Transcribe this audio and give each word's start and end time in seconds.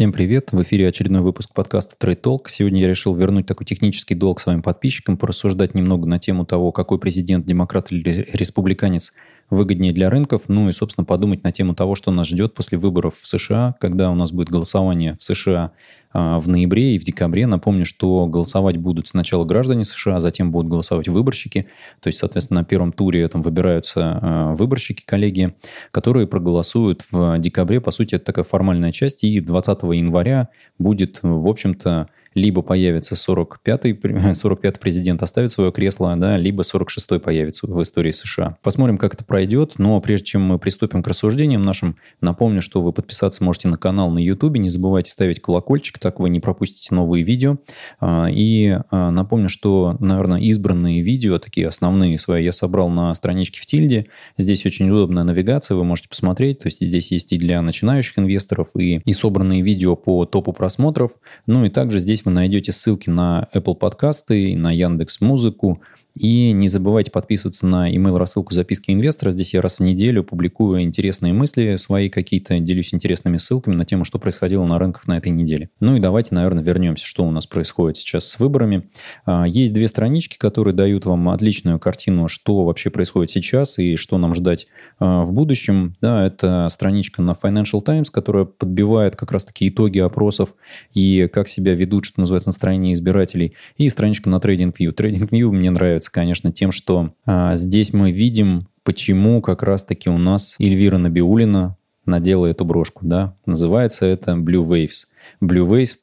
Всем 0.00 0.14
привет! 0.14 0.50
В 0.52 0.62
эфире 0.62 0.88
очередной 0.88 1.20
выпуск 1.20 1.50
подкаста 1.52 1.94
Trade 2.00 2.22
Talk. 2.22 2.44
Сегодня 2.48 2.80
я 2.80 2.88
решил 2.88 3.14
вернуть 3.14 3.46
такой 3.46 3.66
технический 3.66 4.14
долг 4.14 4.40
своим 4.40 4.62
подписчикам, 4.62 5.18
порассуждать 5.18 5.74
немного 5.74 6.08
на 6.08 6.18
тему 6.18 6.46
того, 6.46 6.72
какой 6.72 6.98
президент, 6.98 7.44
демократ 7.44 7.92
или 7.92 8.26
республиканец 8.32 9.12
выгоднее 9.50 9.92
для 9.92 10.08
рынков, 10.08 10.44
ну 10.48 10.70
и, 10.70 10.72
собственно, 10.72 11.04
подумать 11.04 11.44
на 11.44 11.52
тему 11.52 11.74
того, 11.74 11.96
что 11.96 12.12
нас 12.12 12.28
ждет 12.28 12.54
после 12.54 12.78
выборов 12.78 13.16
в 13.20 13.26
США, 13.26 13.74
когда 13.78 14.10
у 14.10 14.14
нас 14.14 14.32
будет 14.32 14.48
голосование 14.48 15.18
в 15.18 15.22
США 15.22 15.72
в 16.12 16.48
ноябре 16.48 16.94
и 16.94 16.98
в 16.98 17.04
декабре. 17.04 17.46
Напомню, 17.46 17.84
что 17.84 18.26
голосовать 18.26 18.76
будут 18.76 19.08
сначала 19.08 19.44
граждане 19.44 19.84
США, 19.84 20.16
а 20.16 20.20
затем 20.20 20.50
будут 20.50 20.70
голосовать 20.70 21.08
выборщики. 21.08 21.68
То 22.00 22.08
есть, 22.08 22.18
соответственно, 22.18 22.60
на 22.60 22.64
первом 22.64 22.92
туре 22.92 23.26
там 23.28 23.42
выбираются 23.42 24.18
а, 24.20 24.54
выборщики, 24.54 25.04
коллеги, 25.04 25.54
которые 25.90 26.26
проголосуют 26.26 27.04
в 27.10 27.38
декабре. 27.38 27.80
По 27.80 27.90
сути, 27.90 28.16
это 28.16 28.24
такая 28.24 28.44
формальная 28.44 28.92
часть. 28.92 29.22
И 29.24 29.40
20 29.40 29.82
января 29.82 30.48
будет, 30.78 31.20
в 31.22 31.46
общем-то, 31.46 32.08
либо 32.40 32.62
появится 32.62 33.14
45-й 33.14 34.34
45 34.34 34.80
президент 34.80 35.22
оставит 35.22 35.50
свое 35.50 35.72
кресло, 35.72 36.14
да, 36.16 36.36
либо 36.36 36.62
46-й 36.62 37.20
появится 37.20 37.66
в 37.66 37.82
истории 37.82 38.10
США. 38.10 38.56
Посмотрим, 38.62 38.98
как 38.98 39.14
это 39.14 39.24
пройдет, 39.24 39.74
но 39.78 40.00
прежде 40.00 40.26
чем 40.26 40.42
мы 40.42 40.58
приступим 40.58 41.02
к 41.02 41.08
рассуждениям 41.08 41.62
нашим, 41.62 41.96
напомню, 42.20 42.62
что 42.62 42.82
вы 42.82 42.92
подписаться 42.92 43.44
можете 43.44 43.68
на 43.68 43.76
канал 43.76 44.10
на 44.10 44.18
YouTube, 44.18 44.56
не 44.56 44.68
забывайте 44.68 45.10
ставить 45.10 45.40
колокольчик, 45.40 45.98
так 45.98 46.20
вы 46.20 46.30
не 46.30 46.40
пропустите 46.40 46.94
новые 46.94 47.24
видео. 47.24 47.58
А, 48.00 48.28
и 48.30 48.78
а, 48.90 49.10
напомню, 49.10 49.48
что, 49.48 49.96
наверное, 49.98 50.40
избранные 50.40 51.02
видео, 51.02 51.38
такие 51.38 51.66
основные 51.66 52.18
свои, 52.18 52.44
я 52.44 52.52
собрал 52.52 52.88
на 52.88 53.12
страничке 53.14 53.60
в 53.60 53.66
Тильде. 53.66 54.06
Здесь 54.36 54.64
очень 54.64 54.90
удобная 54.90 55.24
навигация, 55.24 55.76
вы 55.76 55.84
можете 55.84 56.08
посмотреть, 56.08 56.60
то 56.60 56.66
есть 56.66 56.80
здесь 56.80 57.10
есть 57.10 57.32
и 57.32 57.38
для 57.38 57.60
начинающих 57.60 58.18
инвесторов, 58.18 58.68
и, 58.76 59.00
и 59.04 59.12
собранные 59.12 59.62
видео 59.62 59.96
по 59.96 60.24
топу 60.24 60.52
просмотров, 60.52 61.12
ну 61.46 61.64
и 61.64 61.70
также 61.70 61.98
здесь 61.98 62.20
Здесь 62.20 62.26
вы 62.30 62.34
найдете 62.34 62.70
ссылки 62.70 63.10
на 63.10 63.48
Apple 63.52 63.74
подкасты, 63.74 64.56
на 64.56 64.70
Яндекс 64.70 65.20
Музыку, 65.20 65.82
и 66.14 66.52
не 66.52 66.68
забывайте 66.68 67.10
подписываться 67.10 67.66
на 67.66 67.92
email 67.94 68.16
рассылку 68.18 68.52
записки 68.52 68.90
инвестора. 68.90 69.30
Здесь 69.30 69.54
я 69.54 69.60
раз 69.60 69.76
в 69.76 69.80
неделю 69.80 70.24
публикую 70.24 70.82
интересные 70.82 71.32
мысли 71.32 71.76
свои 71.76 72.08
какие-то, 72.08 72.58
делюсь 72.58 72.92
интересными 72.92 73.36
ссылками 73.36 73.74
на 73.74 73.84
тему, 73.84 74.04
что 74.04 74.18
происходило 74.18 74.64
на 74.64 74.78
рынках 74.78 75.06
на 75.06 75.18
этой 75.18 75.30
неделе. 75.30 75.70
Ну 75.80 75.96
и 75.96 76.00
давайте, 76.00 76.34
наверное, 76.34 76.62
вернемся, 76.62 77.06
что 77.06 77.24
у 77.24 77.30
нас 77.30 77.46
происходит 77.46 77.96
сейчас 77.96 78.26
с 78.26 78.38
выборами. 78.38 78.90
А, 79.24 79.46
есть 79.46 79.72
две 79.72 79.88
странички, 79.88 80.36
которые 80.36 80.74
дают 80.74 81.06
вам 81.06 81.28
отличную 81.28 81.78
картину, 81.78 82.28
что 82.28 82.64
вообще 82.64 82.90
происходит 82.90 83.30
сейчас 83.30 83.78
и 83.78 83.96
что 83.96 84.18
нам 84.18 84.34
ждать 84.34 84.66
а, 84.98 85.24
в 85.24 85.32
будущем. 85.32 85.96
Да, 86.00 86.26
это 86.26 86.68
страничка 86.70 87.22
на 87.22 87.32
Financial 87.32 87.80
Times, 87.82 88.10
которая 88.10 88.44
подбивает 88.44 89.16
как 89.16 89.32
раз-таки 89.32 89.68
итоги 89.68 89.98
опросов 89.98 90.54
и 90.92 91.28
как 91.32 91.48
себя 91.48 91.74
ведут, 91.74 92.04
что 92.04 92.20
называется, 92.20 92.48
настроение 92.48 92.92
избирателей. 92.92 93.54
И 93.76 93.88
страничка 93.88 94.28
на 94.28 94.36
TradingView. 94.36 94.94
TradingView 94.94 95.50
мне 95.50 95.70
нравится 95.70 95.99
нравится, 96.00 96.12
конечно, 96.12 96.52
тем, 96.52 96.72
что 96.72 97.12
а, 97.26 97.56
здесь 97.56 97.92
мы 97.92 98.10
видим, 98.10 98.68
почему 98.84 99.42
как 99.42 99.62
раз-таки 99.62 100.08
у 100.08 100.16
нас 100.16 100.56
Эльвира 100.58 100.96
Набиулина 100.96 101.76
надела 102.06 102.46
эту 102.46 102.64
брошку, 102.64 103.04
да. 103.04 103.36
Называется 103.44 104.06
это 104.06 104.32
Blue 104.32 104.66
Waves. 104.66 105.06
Blue 105.42 105.66
Waves 105.66 105.96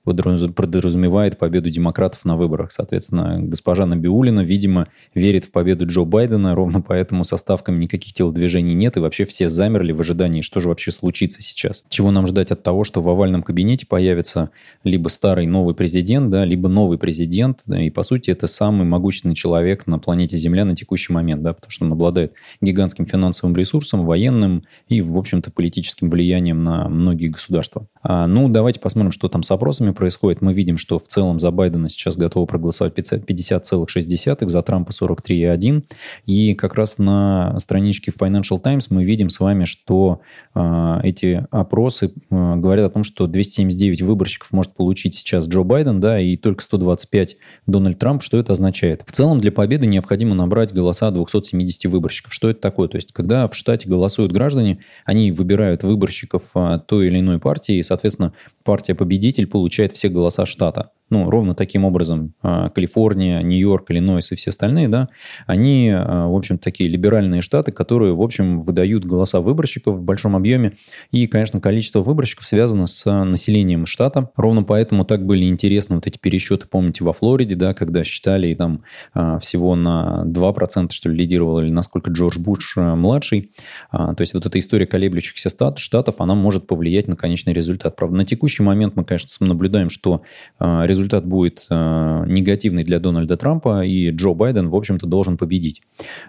подразумевает 0.53 1.37
победу 1.37 1.69
демократов 1.69 2.25
на 2.25 2.37
выборах. 2.37 2.71
Соответственно, 2.71 3.39
госпожа 3.41 3.85
Набиулина, 3.85 4.41
видимо, 4.41 4.87
верит 5.13 5.45
в 5.45 5.51
победу 5.51 5.85
Джо 5.85 6.03
Байдена, 6.03 6.55
ровно 6.55 6.81
поэтому 6.81 7.23
со 7.23 7.37
ставками 7.37 7.83
никаких 7.83 8.13
телодвижений 8.13 8.73
нет, 8.73 8.97
и 8.97 8.99
вообще 8.99 9.25
все 9.25 9.49
замерли 9.49 9.91
в 9.91 10.01
ожидании, 10.01 10.41
что 10.41 10.59
же 10.59 10.69
вообще 10.69 10.91
случится 10.91 11.41
сейчас. 11.41 11.83
Чего 11.89 12.11
нам 12.11 12.27
ждать 12.27 12.51
от 12.51 12.63
того, 12.63 12.83
что 12.83 13.01
в 13.01 13.09
овальном 13.09 13.43
кабинете 13.43 13.85
появится 13.85 14.49
либо 14.83 15.09
старый 15.09 15.45
новый 15.45 15.75
президент, 15.75 16.29
да, 16.29 16.45
либо 16.45 16.69
новый 16.69 16.97
президент, 16.97 17.61
да, 17.65 17.81
и 17.81 17.89
по 17.89 18.03
сути 18.03 18.31
это 18.31 18.47
самый 18.47 18.85
могущественный 18.85 19.35
человек 19.35 19.87
на 19.87 19.99
планете 19.99 20.37
Земля 20.37 20.65
на 20.65 20.75
текущий 20.75 21.13
момент, 21.13 21.41
да, 21.43 21.53
потому 21.53 21.71
что 21.71 21.85
он 21.85 21.91
обладает 21.91 22.33
гигантским 22.61 23.05
финансовым 23.05 23.55
ресурсом, 23.55 24.05
военным 24.05 24.63
и, 24.87 25.01
в 25.01 25.17
общем-то, 25.17 25.51
политическим 25.51 26.09
влиянием 26.09 26.63
на 26.63 26.89
многие 26.89 27.27
государства. 27.27 27.87
А, 28.01 28.27
ну, 28.27 28.49
давайте 28.49 28.79
посмотрим, 28.79 29.06
что 29.11 29.29
там 29.29 29.43
с 29.43 29.51
опросами 29.51 29.91
происходит. 29.91 30.41
Мы 30.41 30.53
видим, 30.53 30.77
что 30.77 30.99
в 30.99 31.07
целом 31.07 31.39
за 31.39 31.51
Байдена 31.51 31.89
сейчас 31.89 32.17
готовы 32.17 32.45
проголосовать 32.45 32.97
50,6, 32.97 34.47
за 34.47 34.61
Трампа 34.61 34.91
43,1. 34.91 35.83
И 36.25 36.53
как 36.55 36.75
раз 36.75 36.97
на 36.97 37.57
страничке 37.59 38.11
Financial 38.11 38.59
Times 38.59 38.89
мы 38.89 39.03
видим 39.03 39.29
с 39.29 39.39
вами, 39.39 39.65
что 39.65 40.21
э, 40.55 40.99
эти 41.03 41.45
опросы 41.51 42.11
э, 42.29 42.55
говорят 42.55 42.87
о 42.87 42.89
том, 42.89 43.03
что 43.03 43.27
279 43.27 44.01
выборщиков 44.01 44.51
может 44.51 44.73
получить 44.73 45.15
сейчас 45.15 45.47
Джо 45.47 45.63
Байден, 45.63 45.99
да, 45.99 46.19
и 46.19 46.37
только 46.37 46.63
125 46.63 47.37
Дональд 47.65 47.99
Трамп. 47.99 48.21
Что 48.21 48.37
это 48.37 48.53
означает? 48.53 49.03
В 49.05 49.11
целом 49.11 49.39
для 49.39 49.51
победы 49.51 49.87
необходимо 49.87 50.35
набрать 50.35 50.73
голоса 50.73 51.11
270 51.11 51.85
выборщиков. 51.91 52.33
Что 52.33 52.49
это 52.49 52.59
такое? 52.61 52.87
То 52.87 52.97
есть, 52.97 53.13
когда 53.13 53.47
в 53.47 53.55
штате 53.55 53.89
голосуют 53.89 54.31
граждане, 54.31 54.79
они 55.05 55.31
выбирают 55.31 55.83
выборщиков 55.83 56.43
а, 56.53 56.79
той 56.79 57.07
или 57.07 57.19
иной 57.19 57.39
партии, 57.39 57.75
и, 57.75 57.83
соответственно, 57.83 58.33
партия 58.63 58.95
победитель 58.97 59.47
получает 59.47 59.93
все 59.93 60.09
голоса 60.09 60.45
штата 60.45 60.91
ну, 61.09 61.29
ровно 61.29 61.55
таким 61.55 61.85
образом 61.85 62.33
а, 62.41 62.69
Калифорния, 62.69 63.41
Нью-Йорк, 63.41 63.89
Иллинойс 63.91 64.31
и 64.31 64.35
все 64.35 64.49
остальные, 64.49 64.89
да, 64.89 65.09
они, 65.45 65.89
а, 65.93 66.27
в 66.27 66.35
общем, 66.35 66.57
такие 66.57 66.89
либеральные 66.89 67.41
штаты, 67.41 67.71
которые, 67.71 68.13
в 68.13 68.21
общем, 68.21 68.61
выдают 68.61 69.05
голоса 69.05 69.39
выборщиков 69.39 69.97
в 69.97 70.01
большом 70.01 70.35
объеме. 70.35 70.73
И, 71.11 71.27
конечно, 71.27 71.61
количество 71.61 72.01
выборщиков 72.01 72.45
связано 72.45 72.87
с 72.87 73.09
населением 73.23 73.85
штата. 73.85 74.31
Ровно 74.35 74.63
поэтому 74.63 75.05
так 75.05 75.25
были 75.25 75.45
интересны 75.45 75.95
вот 75.95 76.07
эти 76.07 76.17
пересчеты, 76.17 76.67
помните, 76.67 77.03
во 77.03 77.13
Флориде, 77.13 77.55
да, 77.55 77.73
когда 77.73 78.03
считали 78.03 78.47
и 78.47 78.55
там 78.55 78.83
а, 79.13 79.39
всего 79.39 79.75
на 79.75 80.23
2%, 80.25 80.91
что 80.91 81.09
ли, 81.09 81.17
лидировал, 81.17 81.61
или 81.61 81.69
насколько 81.69 82.11
Джордж 82.11 82.37
Буш 82.37 82.75
младший. 82.75 83.51
То 83.91 84.15
есть 84.19 84.33
вот 84.33 84.45
эта 84.45 84.59
история 84.59 84.85
колеблющихся 84.85 85.49
штатов, 85.77 86.15
она 86.19 86.35
может 86.35 86.67
повлиять 86.67 87.07
на 87.07 87.15
конечный 87.15 87.53
результат. 87.53 87.95
Правда, 87.95 88.17
на 88.17 88.25
текущий 88.25 88.63
момент 88.63 88.86
мы, 88.95 89.03
конечно, 89.03 89.45
наблюдаем, 89.45 89.89
что 89.89 90.21
результат 90.59 91.17
результат 91.17 91.25
будет 91.25 91.65
э, 91.69 92.23
негативный 92.27 92.83
для 92.83 92.99
Дональда 92.99 93.37
Трампа, 93.37 93.85
и 93.85 94.09
Джо 94.11 94.33
Байден, 94.33 94.69
в 94.69 94.75
общем-то, 94.75 95.07
должен 95.07 95.37
победить. 95.37 95.81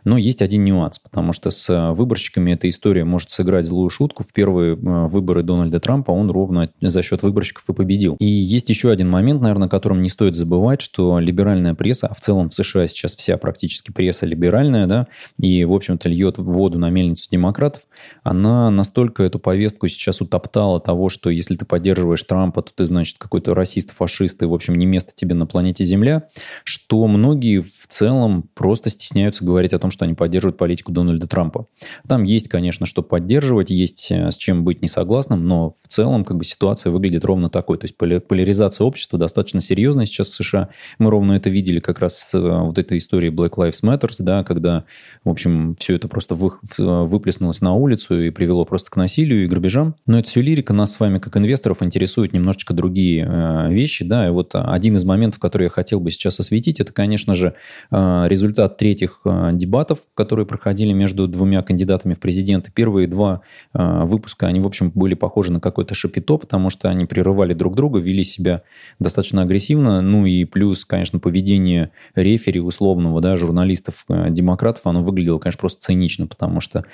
Но 0.05 0.17
есть 0.17 0.43
один 0.43 0.65
нюанс, 0.65 0.99
потому 0.99 1.33
что 1.33 1.51
с 1.51 1.69
э, 1.69 1.93
выборщиками 1.93 2.53
эта 2.53 2.69
история 2.69 3.05
может 3.05 3.31
сыграть 3.31 3.67
злую 3.67 3.91
шутку. 3.91 4.23
В 4.23 4.33
первые 4.33 4.75
э, 4.75 4.77
выборы 4.77 5.43
Дональда 5.43 5.81
Трампа 5.81 6.13
он 6.13 6.31
ровно 6.31 6.71
за 6.81 7.03
счет 7.03 7.23
выборщиков 7.23 7.65
и 7.69 7.73
победил. 7.73 8.17
И 8.21 8.27
есть 8.27 8.69
еще 8.69 8.91
один 8.91 9.09
момент, 9.09 9.41
наверное, 9.41 9.67
о 9.67 9.71
котором 9.71 10.03
не 10.03 10.09
стоит 10.09 10.37
забывать, 10.37 10.81
что 10.81 11.19
либеральная 11.19 11.75
пресса, 11.75 12.07
а 12.07 12.15
в 12.15 12.21
целом 12.21 12.49
в 12.49 12.55
США 12.55 12.87
сейчас 12.87 13.17
вся 13.17 13.37
практически 13.37 13.91
пресса 13.91 14.27
либеральная, 14.27 14.87
да, 14.87 15.07
и, 15.41 15.65
в 15.65 15.73
общем-то, 15.73 16.09
льет 16.09 16.39
воду 16.39 16.79
на 16.79 16.91
мельницу 16.91 17.29
демократов, 17.31 17.83
она 18.23 18.71
настолько 18.71 19.23
эту 19.23 19.39
повестку 19.39 19.89
сейчас 19.89 20.21
утоптала 20.21 20.81
того, 20.81 21.09
что 21.09 21.31
если 21.31 21.55
ты 21.57 21.65
поддерживаешь 21.65 22.23
Трампа, 22.23 22.63
то 22.63 22.73
ты, 22.75 22.87
значит, 22.87 23.19
какой-то 23.19 23.55
расист, 23.55 23.93
фашист, 23.93 24.43
и, 24.43 24.47
в 24.47 24.55
общем, 24.55 24.75
не 24.75 24.87
место 24.87 25.13
тебе 25.15 25.35
на 25.35 25.47
планете 25.47 25.85
Земля, 25.85 26.29
что 26.65 27.07
многие 27.07 27.61
в 27.61 27.87
целом 27.89 28.49
просто 28.55 28.91
стесняются 28.91 29.45
говорить 29.45 29.73
о 29.73 29.79
том, 29.79 29.91
что 29.91 30.05
они 30.05 30.15
поддерживают 30.15 30.59
политику 30.59 30.93
Дональда 30.93 31.27
Трампа. 31.27 31.67
Там 32.07 32.25
есть, 32.25 32.49
конечно, 32.49 32.87
что 32.87 33.03
поддерживать, 33.03 33.71
есть 33.71 34.11
э, 34.11 34.31
с 34.31 34.37
чем 34.37 34.65
быть 34.65 34.83
не 34.83 34.89
согласным, 34.89 35.47
но 35.47 35.75
в 35.83 35.89
целом 35.89 36.25
как 36.25 36.37
бы 36.37 36.45
ситуация 36.45 36.91
выглядит 36.91 37.25
ровно 37.25 37.51
такой. 37.51 37.79
То 37.79 37.85
есть 37.85 37.97
поляризация 37.97 38.85
общества 38.85 39.19
достаточно 39.19 39.61
серьезная 39.61 40.07
сейчас 40.07 40.29
в 40.29 40.35
США. 40.35 40.69
Мы 40.99 41.11
ровно 41.11 41.33
это 41.33 41.51
видели 41.51 41.81
как 41.81 41.99
раз 42.01 42.19
с 42.19 42.35
э, 42.35 42.41
вот 42.41 42.79
этой 42.79 42.99
историей 42.99 43.33
Black 43.33 43.55
Lives 43.57 43.83
Matter, 43.83 44.11
да, 44.19 44.45
когда, 44.45 44.85
в 45.25 45.31
общем, 45.31 45.77
все 45.79 45.97
это 45.97 46.09
просто 46.09 46.35
вы, 46.35 46.51
выплеснулось 46.79 47.61
на 47.61 47.75
улицу 47.75 47.88
и 47.95 48.31
привело 48.31 48.65
просто 48.65 48.91
к 48.91 48.97
насилию 48.97 49.45
и 49.45 49.47
грабежам. 49.47 49.95
Но 50.07 50.19
это 50.19 50.29
все 50.29 50.41
лирика. 50.41 50.73
Нас 50.73 50.93
с 50.93 51.01
вами, 51.01 51.19
как 51.19 51.37
инвесторов, 51.37 51.83
интересуют 51.83 52.33
немножечко 52.33 52.75
другие 52.75 53.27
э, 53.29 53.73
вещи. 53.73 54.05
Да, 54.05 54.27
и 54.27 54.31
вот 54.31 54.53
один 54.55 54.97
из 54.97 55.05
моментов, 55.05 55.41
который 55.41 55.65
я 55.65 55.69
хотел 55.71 56.01
бы 56.01 56.11
сейчас 56.11 56.41
осветить, 56.41 56.81
это, 56.81 56.93
конечно 56.93 57.35
же, 57.35 57.55
э, 57.91 58.25
результат 58.29 58.77
третьих 58.77 59.21
э, 59.25 59.51
дебатов, 59.53 60.01
которые 60.15 60.47
проходили 60.47 60.93
между 60.93 61.27
двумя 61.29 61.63
кандидатами 61.63 62.15
в 62.15 62.21
президенты. 62.21 62.71
Первые 62.75 63.07
два 63.09 63.43
э, 63.75 64.05
выпуска, 64.05 64.47
они, 64.47 64.61
в 64.61 64.67
общем, 64.67 64.93
были 64.95 65.15
похожи 65.15 65.53
на 65.53 65.61
какой-то 65.61 65.95
шапито, 65.95 66.37
потому 66.39 66.71
что 66.71 66.89
они 66.89 67.07
прерывали 67.07 67.55
друг 67.55 67.75
друга, 67.75 67.99
вели 67.99 68.25
себя 68.25 68.63
достаточно 68.99 69.43
агрессивно. 69.43 70.01
Ну 70.01 70.27
и 70.27 70.45
плюс, 70.45 70.85
конечно, 70.85 71.19
поведение 71.19 71.91
рефери 72.15 72.61
условного, 72.61 73.21
да, 73.21 73.37
журналистов, 73.37 74.05
демократов, 74.09 74.87
оно 74.87 75.03
выглядело, 75.03 75.39
конечно, 75.39 75.61
просто 75.61 75.81
цинично, 75.81 76.27
потому 76.27 76.61
что 76.61 76.85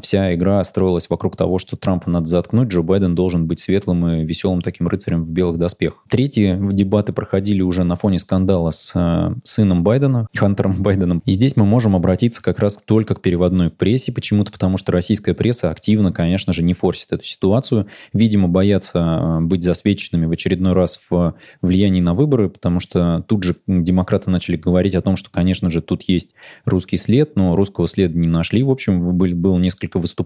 вся 0.00 0.33
игра 0.34 0.62
строилась 0.64 1.08
вокруг 1.08 1.36
того, 1.36 1.58
что 1.58 1.76
Трампа 1.76 2.10
надо 2.10 2.26
заткнуть, 2.26 2.68
Джо 2.68 2.82
Байден 2.82 3.14
должен 3.14 3.46
быть 3.46 3.60
светлым 3.60 4.06
и 4.06 4.24
веселым 4.24 4.62
таким 4.62 4.88
рыцарем 4.88 5.24
в 5.24 5.30
белых 5.30 5.58
доспехах. 5.58 6.04
Третьи 6.08 6.58
дебаты 6.72 7.12
проходили 7.12 7.62
уже 7.62 7.84
на 7.84 7.96
фоне 7.96 8.18
скандала 8.18 8.70
с 8.70 8.92
э, 8.94 9.34
сыном 9.44 9.82
Байдена, 9.84 10.28
Хантером 10.36 10.72
Байденом. 10.72 11.22
И 11.24 11.32
здесь 11.32 11.56
мы 11.56 11.64
можем 11.64 11.96
обратиться 11.96 12.42
как 12.42 12.58
раз 12.58 12.78
только 12.84 13.14
к 13.14 13.20
переводной 13.20 13.70
прессе, 13.70 14.12
почему-то 14.12 14.52
потому, 14.52 14.76
что 14.76 14.92
российская 14.92 15.34
пресса 15.34 15.70
активно, 15.70 16.12
конечно 16.12 16.52
же, 16.52 16.62
не 16.62 16.74
форсит 16.74 17.12
эту 17.12 17.24
ситуацию. 17.24 17.86
Видимо, 18.12 18.48
боятся 18.48 18.98
э, 18.98 19.40
быть 19.40 19.62
засвеченными 19.62 20.26
в 20.26 20.30
очередной 20.32 20.72
раз 20.72 21.00
в 21.08 21.34
влиянии 21.62 22.00
на 22.00 22.14
выборы, 22.14 22.48
потому 22.48 22.80
что 22.80 23.24
тут 23.28 23.44
же 23.44 23.56
демократы 23.66 24.30
начали 24.30 24.56
говорить 24.56 24.94
о 24.94 25.02
том, 25.02 25.16
что, 25.16 25.30
конечно 25.30 25.70
же, 25.70 25.80
тут 25.80 26.02
есть 26.08 26.34
русский 26.64 26.96
след, 26.96 27.36
но 27.36 27.56
русского 27.56 27.86
следа 27.86 28.18
не 28.18 28.28
нашли. 28.28 28.62
В 28.62 28.70
общем, 28.70 29.16
были, 29.16 29.34
было 29.34 29.58
несколько 29.58 29.98
выступлений 29.98 30.23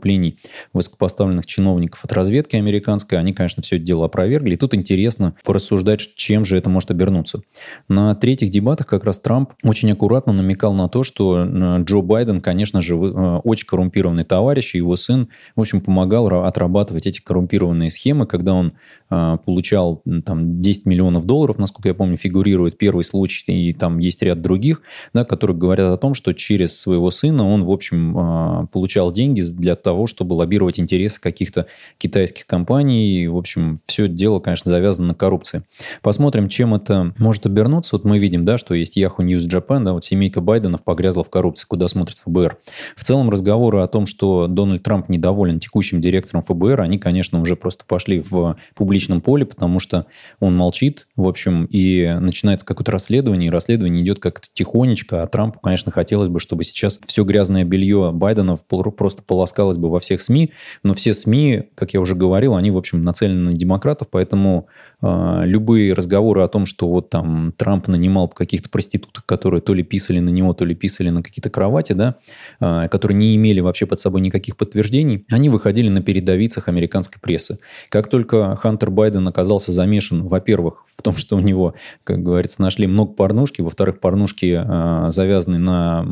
высокопоставленных 0.73 1.47
чиновников 1.47 2.05
от 2.05 2.13
разведки 2.13 2.57
американской. 2.57 3.19
Они, 3.19 3.33
конечно, 3.33 3.63
все 3.63 3.77
это 3.77 3.85
дело 3.85 4.07
опровергли. 4.07 4.55
И 4.55 4.57
тут 4.57 4.75
интересно 4.75 5.35
порассуждать, 5.45 6.15
чем 6.15 6.45
же 6.45 6.57
это 6.57 6.71
может 6.71 6.91
обернуться. 6.91 7.43
На 7.89 8.15
третьих 8.15 8.51
дебатах 8.51 8.87
как 8.87 9.05
раз 9.05 9.19
Трамп 9.19 9.53
очень 9.63 9.91
аккуратно 9.93 10.33
намекал 10.33 10.75
на 10.75 10.89
то, 10.89 11.05
что 11.05 11.45
э, 11.45 11.83
Джо 11.85 12.01
Байден, 12.01 12.41
конечно 12.41 12.81
же, 12.81 12.95
э, 12.95 13.41
очень 13.45 13.67
коррумпированный 13.67 14.25
товарищ, 14.25 14.75
и 14.75 14.79
его 14.79 14.97
сын, 14.97 15.29
в 15.57 15.61
общем, 15.61 15.81
помогал 15.81 16.29
отрабатывать 16.45 17.07
эти 17.07 17.21
коррумпированные 17.21 17.91
схемы, 17.91 18.27
когда 18.27 18.55
он 18.55 18.73
получал 19.09 20.03
там 20.25 20.61
10 20.61 20.87
миллионов 20.87 21.25
долларов, 21.27 21.59
насколько 21.59 21.89
я 21.89 21.95
помню, 21.95 22.17
фигурирует 22.17 22.79
первый 22.79 23.05
случай, 23.05 23.45
и 23.47 23.73
там 23.73 23.99
есть 23.99 24.23
ряд 24.23 24.43
других, 24.43 24.83
да, 25.15 25.25
которые 25.25 25.57
говорят 25.57 25.93
о 25.93 25.97
том, 25.97 26.15
что 26.15 26.33
через 26.35 26.79
своего 26.79 27.11
сына 27.11 27.49
он, 27.49 27.65
в 27.65 27.71
общем, 27.71 28.69
получал 28.73 29.13
деньги 29.13 29.41
для 29.41 29.77
того, 29.77 30.07
чтобы 30.07 30.35
лоббировать 30.35 30.79
интересы 30.81 31.21
каких-то 31.21 31.67
китайских 31.99 32.47
компаний. 32.47 33.23
И, 33.23 33.27
в 33.27 33.37
общем, 33.37 33.79
все 33.87 34.09
дело, 34.09 34.41
конечно, 34.41 34.71
завязано 34.71 35.09
на 35.09 35.15
коррупции. 35.15 35.63
Посмотрим, 36.03 36.49
чем 36.49 36.75
это 36.75 37.15
может 37.19 37.47
обернуться. 37.47 37.97
Вот 37.97 38.05
мы 38.05 38.19
видим, 38.19 38.45
да, 38.45 38.59
что 38.59 38.75
есть 38.75 38.99
Yahoo 38.99 39.19
News 39.19 39.49
Japan, 39.49 39.85
да, 39.85 39.93
вот 39.93 40.05
семейка 40.05 40.41
Байденов 40.41 40.83
погрязла 40.85 41.25
в 41.25 41.31
коррупции, 41.31 41.67
куда 41.67 41.89
смотрит 41.89 42.19
ФБР. 42.25 42.57
В 42.97 43.05
целом 43.05 43.31
разговоры 43.31 43.81
о 43.81 43.87
том, 43.89 44.07
что 44.07 44.47
Дональд 44.49 44.83
Трамп 44.83 45.09
недоволен 45.09 45.61
текущим 45.61 46.01
директором 46.01 46.43
ФБР, 46.43 46.81
они, 46.81 46.99
конечно, 46.99 47.41
уже 47.41 47.57
просто 47.57 47.85
пошли 47.87 48.21
в 48.29 48.57
публичном 48.99 49.21
поле, 49.21 49.47
потому 49.47 49.79
что 49.79 50.07
он 50.41 50.57
молчит, 50.57 51.07
в 51.15 51.27
общем, 51.27 51.67
и 51.67 52.17
начинается 52.21 52.67
какое-то 52.67 52.91
расследование, 52.91 53.47
и 53.47 53.51
расследование 53.51 54.03
идет 54.03 54.19
как-то 54.19 54.49
тихонечко, 54.53 55.23
а 55.23 55.27
Трампу, 55.29 55.61
конечно, 55.61 55.93
хотелось 55.93 56.29
бы, 56.29 56.41
чтобы 56.41 56.65
сейчас 56.65 56.99
все 57.07 57.23
грязное 57.23 57.65
белье 57.65 58.11
Байденов 58.13 58.65
просто 58.67 59.23
полоскалось 59.23 59.77
бы 59.77 59.89
во 59.89 60.01
всех 60.01 60.21
СМИ, 60.21 60.51
но 60.83 60.95
все 60.95 61.15
СМИ, 61.15 61.69
как 61.77 61.95
я 61.95 62.01
уже 62.01 62.17
говорил, 62.17 62.57
они, 62.57 62.73
в 62.73 62.77
общем, 62.77 63.05
нацелены 63.05 63.51
на 63.51 63.53
демократов, 63.53 64.09
поэтому 64.11 64.67
э, 65.01 65.43
любые 65.45 65.93
разговоры 65.93 66.43
о 66.43 66.49
том, 66.49 66.67
что 66.67 66.89
вот 66.89 67.11
там 67.11 67.53
Трамп 67.57 67.87
нанимал 67.87 68.29
каких-то 68.29 68.69
проституток, 68.69 69.25
которые 69.27 69.61
то 69.61 69.75
ли 69.75 69.85
писали 69.85 70.19
на 70.19 70.31
него, 70.31 70.55
то 70.55 70.65
ли 70.65 70.75
писали 70.75 71.11
на 71.11 71.23
какие-то 71.23 71.51
кровати, 71.51 71.93
да, 71.93 72.17
э, 72.61 72.89
которые 72.91 73.17
не 73.17 73.37
имели 73.37 73.61
вообще 73.61 73.87
под 73.87 74.01
собой 74.01 74.21
никаких 74.23 74.57
подтверждений, 74.57 75.25
они 75.31 75.49
выходили 75.49 75.89
на 75.89 76.03
передовицах 76.03 76.69
американской 76.69 77.21
прессы. 77.21 77.61
Как 77.91 78.09
только 78.09 78.57
Хантер 78.57 78.88
Байден 78.91 79.27
оказался 79.29 79.73
замешан, 79.73 80.27
во-первых, 80.27 80.85
в 80.97 81.03
том, 81.03 81.15
что 81.15 81.37
у 81.37 81.41
него, 81.41 81.75
как 82.05 82.23
говорится, 82.23 82.61
нашли 82.61 82.87
много 82.87 83.13
порнушки, 83.13 83.63
во-вторых, 83.63 84.01
порнушки 84.01 84.59
э, 84.61 85.11
завязаны 85.11 85.59
на 85.59 86.05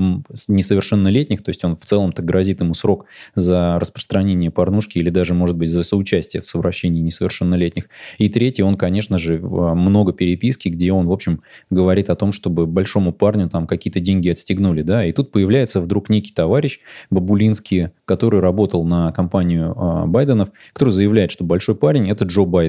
несовершеннолетних, 0.49 1.43
то 1.43 1.51
есть 1.51 1.65
он 1.65 1.77
в 1.77 1.85
целом-то 1.85 2.23
грозит 2.23 2.61
ему 2.61 2.75
срок 2.75 3.07
за 3.35 3.79
распространение 3.81 4.51
порнушки 4.51 4.99
или 4.99 5.11
даже, 5.11 5.35
может 5.35 5.57
быть, 5.57 5.69
за 5.69 5.83
соучастие 5.83 6.43
в 6.43 6.47
совращении 6.47 7.01
несовершеннолетних. 7.01 7.89
И 8.19 8.29
третье, 8.29 8.65
он, 8.65 8.77
конечно 8.77 9.19
же, 9.19 9.39
много 9.39 10.13
переписки, 10.13 10.69
где 10.69 10.93
он, 10.93 11.07
в 11.07 11.13
общем, 11.13 11.43
говорит 11.71 12.11
о 12.11 12.17
том, 12.17 12.33
чтобы 12.33 12.67
большому 12.67 13.13
парню 13.13 13.49
там 13.49 13.67
какие-то 13.67 14.01
деньги 14.01 14.29
отстегнули, 14.29 14.83
да, 14.83 15.05
и 15.05 15.13
тут 15.13 15.33
появляется 15.33 15.81
вдруг 15.81 16.09
некий 16.09 16.33
товарищ 16.33 16.81
Бабулинский, 17.11 17.91
который 18.05 18.41
работал 18.41 18.85
на 18.85 19.13
компанию 19.13 19.75
э, 19.77 20.07
Байденов, 20.07 20.51
который 20.73 20.91
заявляет, 20.91 21.31
что 21.31 21.45
большой 21.45 21.75
парень– 21.75 22.11
это 22.11 22.25
Джо 22.25 22.45
Байден. 22.45 22.66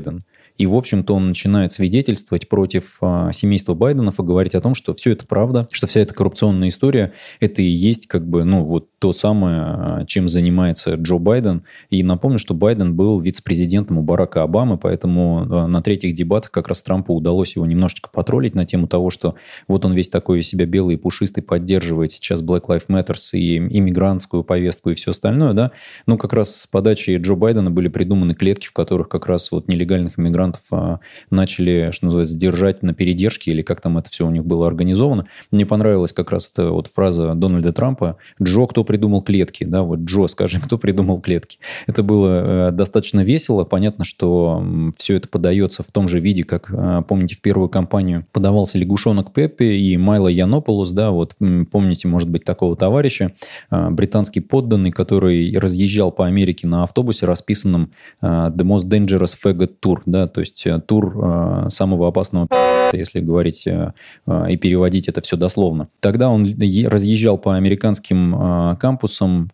И, 0.57 0.65
в 0.65 0.75
общем-то, 0.75 1.13
он 1.13 1.29
начинает 1.29 1.73
свидетельствовать 1.73 2.49
против 2.49 2.97
а, 3.01 3.31
семейства 3.31 3.75
Байденов 3.75 4.19
и 4.19 4.23
говорить 4.23 4.55
о 4.55 4.61
том, 4.61 4.73
что 4.73 4.95
все 4.95 5.11
это 5.11 5.25
правда, 5.27 5.67
что 5.71 5.85
вся 5.85 5.99
эта 5.99 6.13
коррупционная 6.13 6.69
история, 6.69 7.13
это 7.39 7.61
и 7.61 7.65
есть 7.65 8.07
как 8.07 8.27
бы, 8.27 8.43
ну, 8.43 8.63
вот 8.63 8.89
то 8.99 9.11
самое, 9.13 9.57
а, 9.59 10.05
чем 10.05 10.27
занимается 10.27 10.95
Джо 10.95 11.17
Байден. 11.17 11.63
И 11.89 12.03
напомню, 12.03 12.39
что 12.39 12.53
Байден 12.53 12.95
был 12.95 13.19
вице-президентом 13.19 13.97
у 13.97 14.01
Барака 14.01 14.43
Обамы, 14.43 14.77
поэтому 14.77 15.45
а, 15.49 15.67
на 15.67 15.81
третьих 15.81 16.13
дебатах 16.13 16.51
как 16.51 16.67
раз 16.67 16.81
Трампу 16.81 17.13
удалось 17.13 17.55
его 17.55 17.65
немножечко 17.65 18.09
потроллить 18.11 18.55
на 18.55 18.65
тему 18.65 18.87
того, 18.87 19.09
что 19.09 19.35
вот 19.67 19.85
он 19.85 19.93
весь 19.93 20.09
такой 20.09 20.41
себя 20.43 20.65
белый 20.65 20.95
и 20.95 20.97
пушистый, 20.97 21.43
поддерживает 21.43 22.11
сейчас 22.11 22.41
Black 22.41 22.65
Lives 22.67 22.87
Matter 22.87 23.15
и 23.33 23.57
иммигрантскую 23.57 24.43
повестку 24.43 24.91
и 24.91 24.95
все 24.95 25.11
остальное, 25.11 25.53
да. 25.53 25.71
Ну, 26.05 26.17
как 26.17 26.33
раз 26.33 26.55
с 26.55 26.67
подачи 26.67 27.17
Джо 27.17 27.35
Байдена 27.35 27.71
были 27.71 27.87
придуманы 27.89 28.33
клетки, 28.33 28.67
в 28.67 28.73
которых 28.73 29.09
как 29.09 29.27
раз 29.27 29.51
вот 29.51 29.67
нелегальных 29.67 30.17
иммигрантов 30.17 30.37
мигрантов 30.37 30.61
а, 30.71 30.99
начали, 31.29 31.89
что 31.91 32.05
называется, 32.05 32.37
держать 32.37 32.83
на 32.83 32.93
передержке, 32.93 33.51
или 33.51 33.61
как 33.61 33.81
там 33.81 33.97
это 33.97 34.09
все 34.09 34.25
у 34.25 34.29
них 34.29 34.45
было 34.45 34.67
организовано. 34.67 35.27
Мне 35.51 35.65
понравилась 35.65 36.13
как 36.13 36.31
раз 36.31 36.51
эта 36.51 36.69
вот 36.69 36.87
фраза 36.87 37.33
Дональда 37.33 37.73
Трампа 37.73 38.17
«Джо, 38.41 38.65
кто 38.67 38.83
придумал 38.87 39.21
клетки?» 39.21 39.63
Да, 39.63 39.83
вот 39.83 39.99
Джо, 39.99 40.27
скажи, 40.27 40.59
кто 40.63 40.77
придумал 40.77 41.21
клетки? 41.21 41.59
Это 41.85 42.03
было 42.03 42.69
э, 42.69 42.71
достаточно 42.71 43.23
весело. 43.23 43.63
Понятно, 43.63 44.05
что 44.05 44.63
все 44.95 45.17
это 45.17 45.27
подается 45.27 45.83
в 45.83 45.91
том 45.91 46.07
же 46.07 46.19
виде, 46.19 46.43
как, 46.43 46.71
э, 46.71 47.03
помните, 47.07 47.35
в 47.35 47.41
первую 47.41 47.69
кампанию 47.69 48.25
подавался 48.31 48.77
лягушонок 48.77 49.33
Пеппи 49.33 49.63
и 49.63 49.97
Майло 49.97 50.27
Янополус, 50.27 50.91
да, 50.91 51.11
вот 51.11 51.35
помните, 51.71 52.07
может 52.07 52.29
быть, 52.29 52.43
такого 52.43 52.75
товарища, 52.75 53.33
э, 53.69 53.89
британский 53.89 54.39
подданный, 54.39 54.91
который 54.91 55.57
разъезжал 55.57 56.11
по 56.11 56.25
Америке 56.25 56.67
на 56.67 56.83
автобусе, 56.83 57.25
расписанном 57.25 57.91
The 58.21 58.57
Most 58.57 58.85
Dangerous 58.85 59.35
Faggot 59.43 59.71
Tour, 59.81 60.01
да, 60.05 60.27
то 60.27 60.41
есть 60.41 60.65
тур 60.87 61.67
самого 61.69 62.07
опасного 62.07 62.47
если 62.93 63.19
говорить 63.19 63.65
и 63.67 64.57
переводить 64.57 65.09
это 65.09 65.21
все 65.21 65.35
дословно. 65.35 65.89
Тогда 65.99 66.29
он 66.29 66.45
разъезжал 66.85 67.37
по 67.37 67.55
американским 67.55 68.76
кампусам 68.77 69.49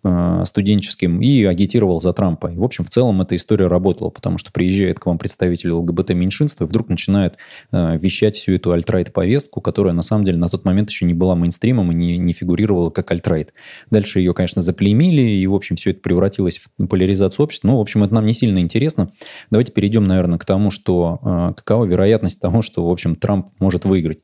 студенческим 0.46 1.22
и 1.22 1.44
агитировал 1.44 2.00
за 2.00 2.14
Трампа. 2.14 2.48
И, 2.48 2.58
в 2.58 2.64
общем, 2.64 2.84
в 2.84 2.90
целом 2.90 3.22
эта 3.22 3.36
история 3.36 3.68
работала, 3.68 4.10
потому 4.10 4.38
что 4.38 4.52
приезжает 4.52 5.00
к 5.00 5.06
вам 5.06 5.18
представитель 5.18 5.72
ЛГБТ-меньшинства 5.72 6.66
и 6.66 6.68
вдруг 6.68 6.90
начинает 6.90 7.38
вещать 7.72 8.36
всю 8.36 8.54
эту 8.54 8.72
альтрайт-повестку, 8.72 9.62
которая 9.62 9.94
на 9.94 10.02
самом 10.02 10.24
деле 10.24 10.38
на 10.38 10.50
тот 10.50 10.66
момент 10.66 10.90
еще 10.90 11.06
не 11.06 11.14
была 11.14 11.36
мейнстримом 11.36 11.92
и 11.92 11.96
не, 11.96 12.18
не 12.18 12.34
фигурировала 12.34 12.90
как 12.90 13.12
альтрайт. 13.12 13.54
Дальше 13.90 14.20
ее, 14.20 14.34
конечно, 14.34 14.62
заклеймили, 14.62 15.22
и, 15.22 15.48
в 15.48 15.56
общем, 15.56 15.76
все 15.76 15.92
это 15.92 16.02
превратилось 16.02 16.60
в 16.78 16.86
поляризацию 16.88 17.44
общества. 17.44 17.68
Ну, 17.68 17.78
в 17.78 17.82
общем, 17.82 18.04
это 18.04 18.14
нам 18.14 18.26
не 18.26 18.34
сильно 18.34 18.60
интересно. 18.60 19.12
Давайте 19.50 19.72
перейдем, 19.72 20.04
наверное, 20.04 20.38
к 20.38 20.46
тому, 20.46 20.72
что 20.72 21.20
э, 21.24 21.54
какова 21.56 21.86
вероятность 21.86 22.40
того, 22.40 22.62
что, 22.62 22.86
в 22.86 22.92
общем, 22.92 23.16
Трамп 23.16 23.48
может 23.60 23.86
выиграть. 23.86 24.20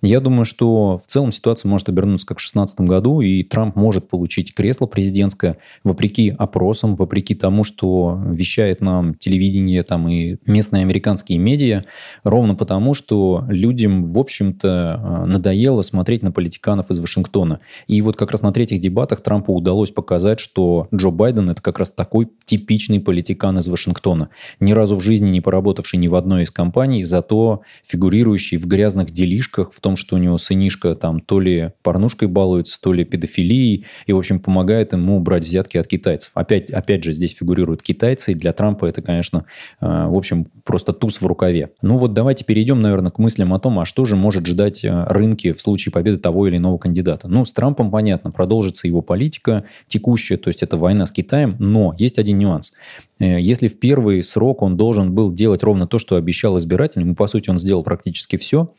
Я 0.00 0.20
думаю, 0.20 0.44
что 0.44 0.98
в 0.98 1.06
целом 1.06 1.32
ситуация 1.32 1.68
может 1.68 1.88
обернуться 1.88 2.24
как 2.24 2.38
в 2.38 2.40
2016 2.40 2.80
году, 2.82 3.20
и 3.20 3.42
Трамп 3.42 3.74
может 3.74 4.08
получить 4.08 4.54
кресло 4.54 4.86
президентское 4.86 5.58
вопреки 5.82 6.32
опросам, 6.38 6.94
вопреки 6.94 7.34
тому, 7.34 7.64
что 7.64 8.20
вещает 8.26 8.80
нам 8.80 9.14
телевидение 9.14 9.82
там, 9.82 10.08
и 10.08 10.36
местные 10.46 10.82
американские 10.82 11.38
медиа, 11.38 11.84
ровно 12.22 12.54
потому, 12.54 12.94
что 12.94 13.44
людям, 13.48 14.12
в 14.12 14.18
общем-то, 14.20 14.68
э, 14.68 15.26
надоело 15.26 15.82
смотреть 15.82 16.22
на 16.22 16.30
политиканов 16.30 16.90
из 16.90 17.00
Вашингтона. 17.00 17.58
И 17.88 18.00
вот 18.00 18.16
как 18.16 18.30
раз 18.30 18.42
на 18.42 18.52
третьих 18.52 18.78
дебатах 18.78 19.20
Трампу 19.20 19.52
удалось 19.52 19.90
показать, 19.90 20.38
что 20.38 20.86
Джо 20.94 21.10
Байден– 21.10 21.50
это 21.50 21.60
как 21.60 21.80
раз 21.80 21.90
такой 21.90 22.28
типичный 22.44 23.00
политикан 23.00 23.58
из 23.58 23.66
Вашингтона. 23.66 24.28
Ни 24.60 24.70
разу 24.70 24.94
в 24.94 25.00
жизни 25.00 25.28
не 25.28 25.40
поработавший 25.40 25.98
ни 25.98 26.06
в 26.06 26.14
одной 26.14 26.44
из 26.44 26.52
компаний, 26.52 27.02
зато 27.02 27.62
фигурирующий 27.84 28.58
в 28.58 28.66
грязных 28.66 29.10
делишках, 29.10 29.57
в 29.64 29.80
том, 29.80 29.96
что 29.96 30.16
у 30.16 30.18
него 30.18 30.38
сынишка 30.38 30.94
там 30.94 31.20
то 31.20 31.40
ли 31.40 31.72
порнушкой 31.82 32.28
балуется, 32.28 32.78
то 32.80 32.92
ли 32.92 33.04
педофилией, 33.04 33.86
и, 34.06 34.12
в 34.12 34.18
общем, 34.18 34.40
помогает 34.40 34.92
ему 34.92 35.20
брать 35.20 35.44
взятки 35.44 35.76
от 35.76 35.86
китайцев. 35.86 36.30
Опять, 36.34 36.70
опять 36.70 37.04
же, 37.04 37.12
здесь 37.12 37.34
фигурируют 37.34 37.82
китайцы, 37.82 38.32
и 38.32 38.34
для 38.34 38.52
Трампа 38.52 38.86
это, 38.86 39.02
конечно, 39.02 39.44
э, 39.80 39.86
в 39.86 40.16
общем, 40.16 40.46
просто 40.64 40.92
туз 40.92 41.20
в 41.20 41.26
рукаве. 41.26 41.70
Ну 41.82 41.96
вот 41.96 42.12
давайте 42.12 42.44
перейдем, 42.44 42.80
наверное, 42.80 43.10
к 43.10 43.18
мыслям 43.18 43.54
о 43.54 43.58
том, 43.58 43.78
а 43.78 43.84
что 43.84 44.04
же 44.04 44.16
может 44.16 44.46
ждать 44.46 44.84
э, 44.84 45.04
рынки 45.08 45.52
в 45.52 45.60
случае 45.60 45.92
победы 45.92 46.18
того 46.18 46.46
или 46.48 46.56
иного 46.56 46.78
кандидата. 46.78 47.28
Ну, 47.28 47.44
с 47.44 47.52
Трампом, 47.52 47.90
понятно, 47.90 48.30
продолжится 48.30 48.86
его 48.86 49.02
политика 49.02 49.64
текущая, 49.86 50.36
то 50.36 50.48
есть 50.48 50.62
это 50.62 50.76
война 50.76 51.06
с 51.06 51.10
Китаем, 51.10 51.56
но 51.58 51.94
есть 51.98 52.18
один 52.18 52.38
нюанс. 52.38 52.72
Э, 53.18 53.40
если 53.40 53.68
в 53.68 53.78
первый 53.78 54.22
срок 54.22 54.62
он 54.62 54.76
должен 54.76 55.14
был 55.14 55.32
делать 55.32 55.62
ровно 55.62 55.86
то, 55.86 55.98
что 55.98 56.16
обещал 56.16 56.58
избирателям, 56.58 57.12
и, 57.12 57.14
по 57.14 57.26
сути, 57.26 57.50
он 57.50 57.58
сделал 57.58 57.82
практически 57.82 58.36
все, 58.36 58.72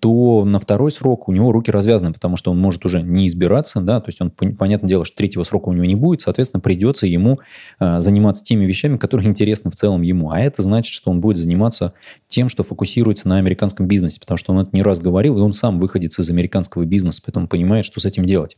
то 0.00 0.44
на 0.44 0.58
второй 0.58 0.90
срок 0.90 1.28
у 1.28 1.32
него 1.32 1.52
руки 1.52 1.70
развязаны, 1.70 2.12
потому 2.12 2.36
что 2.36 2.50
он 2.50 2.58
может 2.58 2.84
уже 2.84 3.02
не 3.02 3.26
избираться, 3.26 3.80
да, 3.80 4.00
то 4.00 4.08
есть 4.08 4.20
он, 4.20 4.30
понятное 4.30 4.88
дело, 4.88 5.04
что 5.04 5.16
третьего 5.16 5.42
срока 5.42 5.68
у 5.68 5.72
него 5.72 5.84
не 5.84 5.96
будет, 5.96 6.20
соответственно, 6.20 6.60
придется 6.60 7.06
ему 7.06 7.40
э, 7.80 8.00
заниматься 8.00 8.42
теми 8.42 8.64
вещами, 8.64 8.96
которые 8.96 9.28
интересны 9.28 9.70
в 9.70 9.74
целом 9.74 10.02
ему. 10.02 10.30
А 10.30 10.40
это 10.40 10.62
значит, 10.62 10.92
что 10.92 11.10
он 11.10 11.20
будет 11.20 11.38
заниматься 11.38 11.94
тем, 12.34 12.48
что 12.48 12.64
фокусируется 12.64 13.28
на 13.28 13.38
американском 13.38 13.86
бизнесе, 13.86 14.18
потому 14.18 14.38
что 14.38 14.52
он 14.52 14.58
это 14.58 14.70
не 14.72 14.82
раз 14.82 14.98
говорил, 14.98 15.38
и 15.38 15.40
он 15.40 15.52
сам 15.52 15.78
выходит 15.78 16.18
из 16.18 16.30
американского 16.30 16.84
бизнеса, 16.84 17.22
поэтому 17.24 17.46
понимает, 17.46 17.84
что 17.84 18.00
с 18.00 18.04
этим 18.04 18.24
делать. 18.24 18.56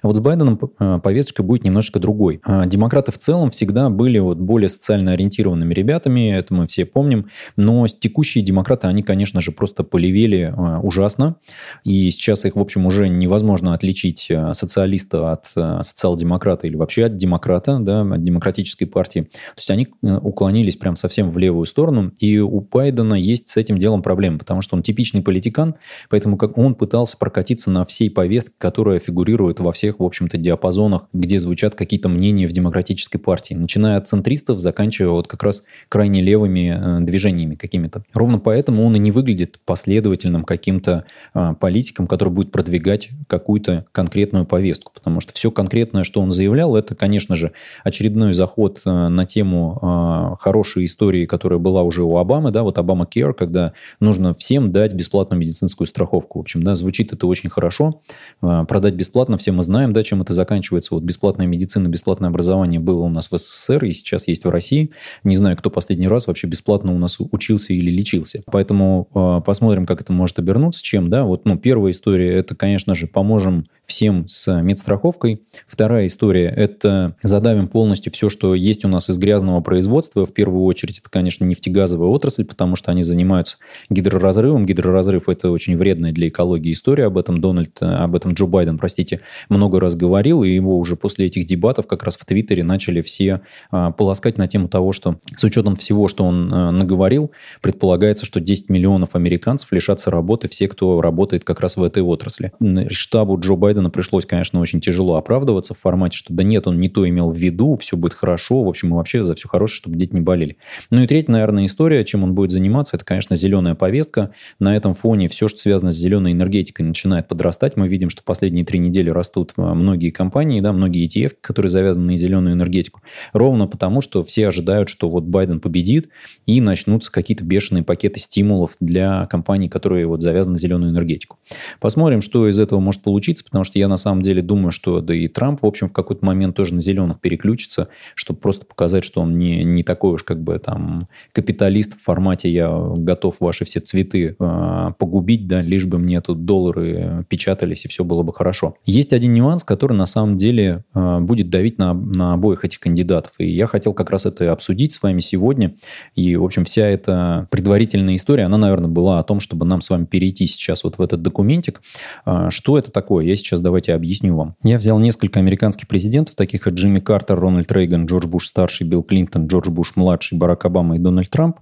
А 0.00 0.06
вот 0.06 0.16
с 0.16 0.20
Байденом 0.20 0.58
э, 0.78 0.98
повесточка 1.02 1.42
будет 1.42 1.62
немножечко 1.62 1.98
другой. 1.98 2.40
А 2.42 2.64
демократы 2.64 3.12
в 3.12 3.18
целом 3.18 3.50
всегда 3.50 3.90
были 3.90 4.18
вот 4.18 4.38
более 4.38 4.70
социально 4.70 5.12
ориентированными 5.12 5.74
ребятами, 5.74 6.30
это 6.30 6.54
мы 6.54 6.66
все 6.66 6.86
помним, 6.86 7.28
но 7.56 7.86
текущие 7.86 8.42
демократы, 8.42 8.86
они, 8.86 9.02
конечно 9.02 9.42
же, 9.42 9.52
просто 9.52 9.84
полевели 9.84 10.54
э, 10.56 10.78
ужасно, 10.78 11.36
и 11.84 12.10
сейчас 12.10 12.46
их, 12.46 12.56
в 12.56 12.60
общем, 12.60 12.86
уже 12.86 13.10
невозможно 13.10 13.74
отличить 13.74 14.28
э, 14.30 14.54
социалиста 14.54 15.32
от 15.32 15.48
социал-демократа 15.84 16.66
или 16.66 16.76
вообще 16.76 17.04
от 17.04 17.16
демократа, 17.18 17.78
да, 17.78 18.00
от 18.00 18.22
демократической 18.22 18.86
партии. 18.86 19.20
То 19.20 19.58
есть 19.58 19.70
они 19.70 19.88
уклонились 20.00 20.76
прям 20.76 20.96
совсем 20.96 21.30
в 21.30 21.36
левую 21.36 21.66
сторону, 21.66 22.12
и 22.18 22.38
у 22.38 22.60
Байдена 22.60 23.17
есть 23.20 23.48
с 23.48 23.56
этим 23.56 23.78
делом 23.78 24.02
проблемы, 24.02 24.38
потому 24.38 24.62
что 24.62 24.76
он 24.76 24.82
типичный 24.82 25.22
политикан, 25.22 25.74
поэтому 26.08 26.36
как 26.36 26.58
он 26.58 26.74
пытался 26.74 27.16
прокатиться 27.16 27.70
на 27.70 27.84
всей 27.84 28.10
повестке, 28.10 28.52
которая 28.58 28.98
фигурирует 28.98 29.60
во 29.60 29.72
всех, 29.72 30.00
в 30.00 30.04
общем-то, 30.04 30.36
диапазонах, 30.36 31.08
где 31.12 31.38
звучат 31.38 31.74
какие-то 31.74 32.08
мнения 32.08 32.46
в 32.46 32.52
демократической 32.52 33.18
партии, 33.18 33.54
начиная 33.54 33.98
от 33.98 34.08
центристов, 34.08 34.58
заканчивая 34.58 35.10
вот 35.10 35.28
как 35.28 35.42
раз 35.42 35.62
крайне 35.88 36.20
левыми 36.20 37.00
э, 37.00 37.04
движениями 37.04 37.54
какими-то. 37.54 38.02
Ровно 38.14 38.38
поэтому 38.38 38.84
он 38.84 38.96
и 38.96 38.98
не 38.98 39.10
выглядит 39.10 39.58
последовательным 39.64 40.44
каким-то 40.44 41.04
э, 41.34 41.54
политиком, 41.60 42.06
который 42.06 42.30
будет 42.30 42.52
продвигать 42.52 43.10
какую-то 43.26 43.86
конкретную 43.92 44.46
повестку, 44.46 44.92
потому 44.94 45.20
что 45.20 45.32
все 45.32 45.50
конкретное, 45.50 46.04
что 46.04 46.20
он 46.20 46.32
заявлял, 46.32 46.76
это, 46.76 46.94
конечно 46.94 47.34
же, 47.34 47.52
очередной 47.84 48.32
заход 48.32 48.82
э, 48.84 49.08
на 49.08 49.24
тему 49.26 49.78
э, 49.80 50.36
хорошей 50.40 50.84
истории, 50.84 51.26
которая 51.26 51.58
была 51.58 51.82
уже 51.82 52.02
у 52.02 52.16
Обамы, 52.16 52.50
да, 52.50 52.62
вот 52.62 52.78
Обама 52.78 53.06
Care, 53.08 53.32
когда 53.32 53.72
нужно 54.00 54.34
всем 54.34 54.72
дать 54.72 54.94
бесплатную 54.94 55.40
медицинскую 55.40 55.86
страховку. 55.86 56.38
В 56.38 56.42
общем, 56.42 56.62
да, 56.62 56.74
звучит 56.74 57.12
это 57.12 57.26
очень 57.26 57.50
хорошо. 57.50 58.00
А, 58.40 58.64
продать 58.64 58.94
бесплатно, 58.94 59.36
все 59.36 59.52
мы 59.52 59.62
знаем, 59.62 59.92
да, 59.92 60.02
чем 60.02 60.22
это 60.22 60.34
заканчивается. 60.34 60.94
Вот 60.94 61.02
бесплатная 61.02 61.46
медицина, 61.46 61.88
бесплатное 61.88 62.30
образование 62.30 62.80
было 62.80 63.02
у 63.02 63.08
нас 63.08 63.30
в 63.30 63.38
СССР 63.38 63.84
и 63.84 63.92
сейчас 63.92 64.28
есть 64.28 64.44
в 64.44 64.50
России. 64.50 64.90
Не 65.24 65.36
знаю, 65.36 65.56
кто 65.56 65.70
последний 65.70 66.08
раз 66.08 66.26
вообще 66.26 66.46
бесплатно 66.46 66.94
у 66.94 66.98
нас 66.98 67.16
учился 67.18 67.72
или 67.72 67.90
лечился. 67.90 68.42
Поэтому 68.46 69.08
э, 69.14 69.40
посмотрим, 69.44 69.86
как 69.86 70.00
это 70.00 70.12
может 70.12 70.38
обернуться. 70.38 70.82
Чем, 70.82 71.10
да, 71.10 71.24
вот, 71.24 71.44
ну, 71.44 71.58
первая 71.58 71.92
история, 71.92 72.34
это, 72.34 72.54
конечно 72.54 72.94
же, 72.94 73.06
поможем 73.06 73.66
всем 73.88 74.28
с 74.28 74.60
медстраховкой. 74.60 75.42
Вторая 75.66 76.06
история– 76.06 76.52
это 76.56 77.16
задавим 77.22 77.68
полностью 77.68 78.12
все, 78.12 78.28
что 78.28 78.54
есть 78.54 78.84
у 78.84 78.88
нас 78.88 79.08
из 79.08 79.16
грязного 79.16 79.62
производства. 79.62 80.26
В 80.26 80.34
первую 80.34 80.64
очередь, 80.64 80.98
это, 80.98 81.08
конечно, 81.08 81.44
нефтегазовая 81.44 82.08
отрасль, 82.08 82.44
потому 82.44 82.76
что 82.76 82.90
они 82.90 83.02
занимаются 83.02 83.56
гидроразрывом. 83.88 84.66
Гидроразрыв– 84.66 85.24
это 85.28 85.50
очень 85.50 85.76
вредная 85.78 86.12
для 86.12 86.28
экологии 86.28 86.72
история. 86.72 87.06
Об 87.06 87.16
этом 87.16 87.40
Дональд, 87.40 87.78
об 87.80 88.14
этом 88.14 88.34
Джо 88.34 88.44
Байден, 88.44 88.76
простите, 88.76 89.20
много 89.48 89.80
раз 89.80 89.96
говорил, 89.96 90.42
и 90.42 90.50
его 90.50 90.78
уже 90.78 90.94
после 90.94 91.24
этих 91.24 91.46
дебатов 91.46 91.86
как 91.86 92.02
раз 92.02 92.18
в 92.18 92.26
Твиттере 92.26 92.62
начали 92.64 93.00
все 93.00 93.40
а, 93.70 93.90
полоскать 93.90 94.36
на 94.36 94.46
тему 94.46 94.68
того, 94.68 94.92
что 94.92 95.16
с 95.34 95.42
учетом 95.44 95.76
всего, 95.76 96.08
что 96.08 96.24
он 96.24 96.52
а, 96.52 96.70
наговорил, 96.72 97.32
предполагается, 97.62 98.26
что 98.26 98.38
10 98.38 98.68
миллионов 98.68 99.14
американцев 99.14 99.72
лишатся 99.72 100.10
работы, 100.10 100.46
все, 100.48 100.68
кто 100.68 101.00
работает 101.00 101.44
как 101.44 101.60
раз 101.60 101.78
в 101.78 101.82
этой 101.82 102.02
отрасли. 102.02 102.52
Штабу 102.90 103.40
Джо 103.40 103.54
Байдена 103.54 103.77
Байдена 103.78 103.90
пришлось, 103.90 104.26
конечно, 104.26 104.58
очень 104.58 104.80
тяжело 104.80 105.14
оправдываться 105.14 105.72
в 105.72 105.78
формате, 105.78 106.16
что 106.16 106.34
да 106.34 106.42
нет, 106.42 106.66
он 106.66 106.80
не 106.80 106.88
то 106.88 107.08
имел 107.08 107.30
в 107.30 107.36
виду, 107.36 107.76
все 107.76 107.96
будет 107.96 108.12
хорошо, 108.12 108.64
в 108.64 108.68
общем, 108.68 108.88
мы 108.88 108.96
вообще 108.96 109.22
за 109.22 109.36
все 109.36 109.48
хорошее, 109.48 109.76
чтобы 109.76 109.96
дети 109.96 110.14
не 110.14 110.20
болели. 110.20 110.56
Ну 110.90 111.02
и 111.02 111.06
третья, 111.06 111.30
наверное, 111.30 111.64
история, 111.66 112.04
чем 112.04 112.24
он 112.24 112.34
будет 112.34 112.50
заниматься, 112.50 112.96
это, 112.96 113.04
конечно, 113.04 113.36
зеленая 113.36 113.76
повестка. 113.76 114.32
На 114.58 114.74
этом 114.74 114.94
фоне 114.94 115.28
все, 115.28 115.46
что 115.46 115.60
связано 115.60 115.92
с 115.92 115.94
зеленой 115.94 116.32
энергетикой, 116.32 116.86
начинает 116.86 117.28
подрастать. 117.28 117.76
Мы 117.76 117.86
видим, 117.86 118.10
что 118.10 118.24
последние 118.24 118.64
три 118.64 118.80
недели 118.80 119.10
растут 119.10 119.52
а, 119.56 119.74
многие 119.74 120.10
компании, 120.10 120.60
да, 120.60 120.72
многие 120.72 121.06
ETF, 121.06 121.34
которые 121.40 121.70
завязаны 121.70 122.06
на 122.12 122.16
зеленую 122.16 122.54
энергетику. 122.54 123.02
Ровно 123.32 123.68
потому, 123.68 124.00
что 124.00 124.24
все 124.24 124.48
ожидают, 124.48 124.88
что 124.88 125.08
вот 125.08 125.22
Байден 125.22 125.60
победит, 125.60 126.08
и 126.46 126.60
начнутся 126.60 127.12
какие-то 127.12 127.44
бешеные 127.44 127.84
пакеты 127.84 128.18
стимулов 128.18 128.76
для 128.80 129.26
компаний, 129.26 129.68
которые 129.68 130.06
вот 130.06 130.20
завязаны 130.22 130.54
на 130.54 130.58
зеленую 130.58 130.90
энергетику. 130.90 131.38
Посмотрим, 131.78 132.22
что 132.22 132.48
из 132.48 132.58
этого 132.58 132.80
может 132.80 133.02
получиться, 133.02 133.44
потому 133.44 133.64
что 133.64 133.67
я 133.74 133.88
на 133.88 133.96
самом 133.96 134.22
деле 134.22 134.42
думаю, 134.42 134.72
что 134.72 135.00
да 135.00 135.14
и 135.14 135.28
Трамп, 135.28 135.62
в 135.62 135.66
общем, 135.66 135.88
в 135.88 135.92
какой-то 135.92 136.24
момент 136.24 136.56
тоже 136.56 136.74
на 136.74 136.80
зеленых 136.80 137.20
переключится, 137.20 137.88
чтобы 138.14 138.40
просто 138.40 138.66
показать, 138.66 139.04
что 139.04 139.20
он 139.20 139.38
не, 139.38 139.64
не 139.64 139.82
такой 139.82 140.14
уж 140.14 140.22
как 140.22 140.42
бы 140.42 140.58
там 140.58 141.08
капиталист 141.32 141.98
в 141.98 142.02
формате 142.02 142.50
«я 142.50 142.70
готов 142.96 143.36
ваши 143.40 143.64
все 143.64 143.80
цветы 143.80 144.36
э, 144.38 144.90
погубить, 144.98 145.46
да, 145.46 145.62
лишь 145.62 145.86
бы 145.86 145.98
мне 145.98 146.20
тут 146.20 146.44
доллары 146.44 147.24
печатались, 147.28 147.84
и 147.84 147.88
все 147.88 148.04
было 148.04 148.22
бы 148.22 148.32
хорошо». 148.32 148.76
Есть 148.84 149.12
один 149.12 149.34
нюанс, 149.34 149.64
который 149.64 149.96
на 149.96 150.06
самом 150.06 150.36
деле 150.36 150.84
э, 150.94 151.18
будет 151.20 151.50
давить 151.50 151.78
на, 151.78 151.94
на 151.94 152.34
обоих 152.34 152.64
этих 152.64 152.80
кандидатов. 152.80 153.32
И 153.38 153.50
я 153.50 153.66
хотел 153.66 153.92
как 153.92 154.10
раз 154.10 154.26
это 154.26 154.50
обсудить 154.52 154.92
с 154.92 155.02
вами 155.02 155.20
сегодня. 155.20 155.74
И, 156.14 156.36
в 156.36 156.44
общем, 156.44 156.64
вся 156.64 156.86
эта 156.86 157.46
предварительная 157.50 158.14
история, 158.14 158.44
она, 158.44 158.56
наверное, 158.58 158.90
была 158.90 159.18
о 159.18 159.22
том, 159.22 159.40
чтобы 159.40 159.66
нам 159.66 159.80
с 159.80 159.90
вами 159.90 160.04
перейти 160.04 160.46
сейчас 160.46 160.84
вот 160.84 160.98
в 160.98 161.02
этот 161.02 161.22
документик. 161.22 161.80
Э, 162.26 162.48
что 162.50 162.78
это 162.78 162.90
такое? 162.90 163.24
Я 163.24 163.36
сейчас 163.36 163.57
давайте 163.60 163.94
объясню 163.94 164.36
вам. 164.36 164.54
Я 164.62 164.78
взял 164.78 164.98
несколько 164.98 165.40
американских 165.40 165.88
президентов, 165.88 166.34
таких 166.34 166.62
как 166.62 166.74
Джимми 166.74 167.00
Картер, 167.00 167.38
Рональд 167.38 167.70
Рейган, 167.72 168.06
Джордж 168.06 168.26
Буш-старший, 168.26 168.86
Билл 168.86 169.02
Клинтон, 169.02 169.46
Джордж 169.46 169.70
Буш-младший, 169.70 170.38
Барак 170.38 170.64
Обама 170.64 170.96
и 170.96 170.98
Дональд 170.98 171.30
Трамп, 171.30 171.58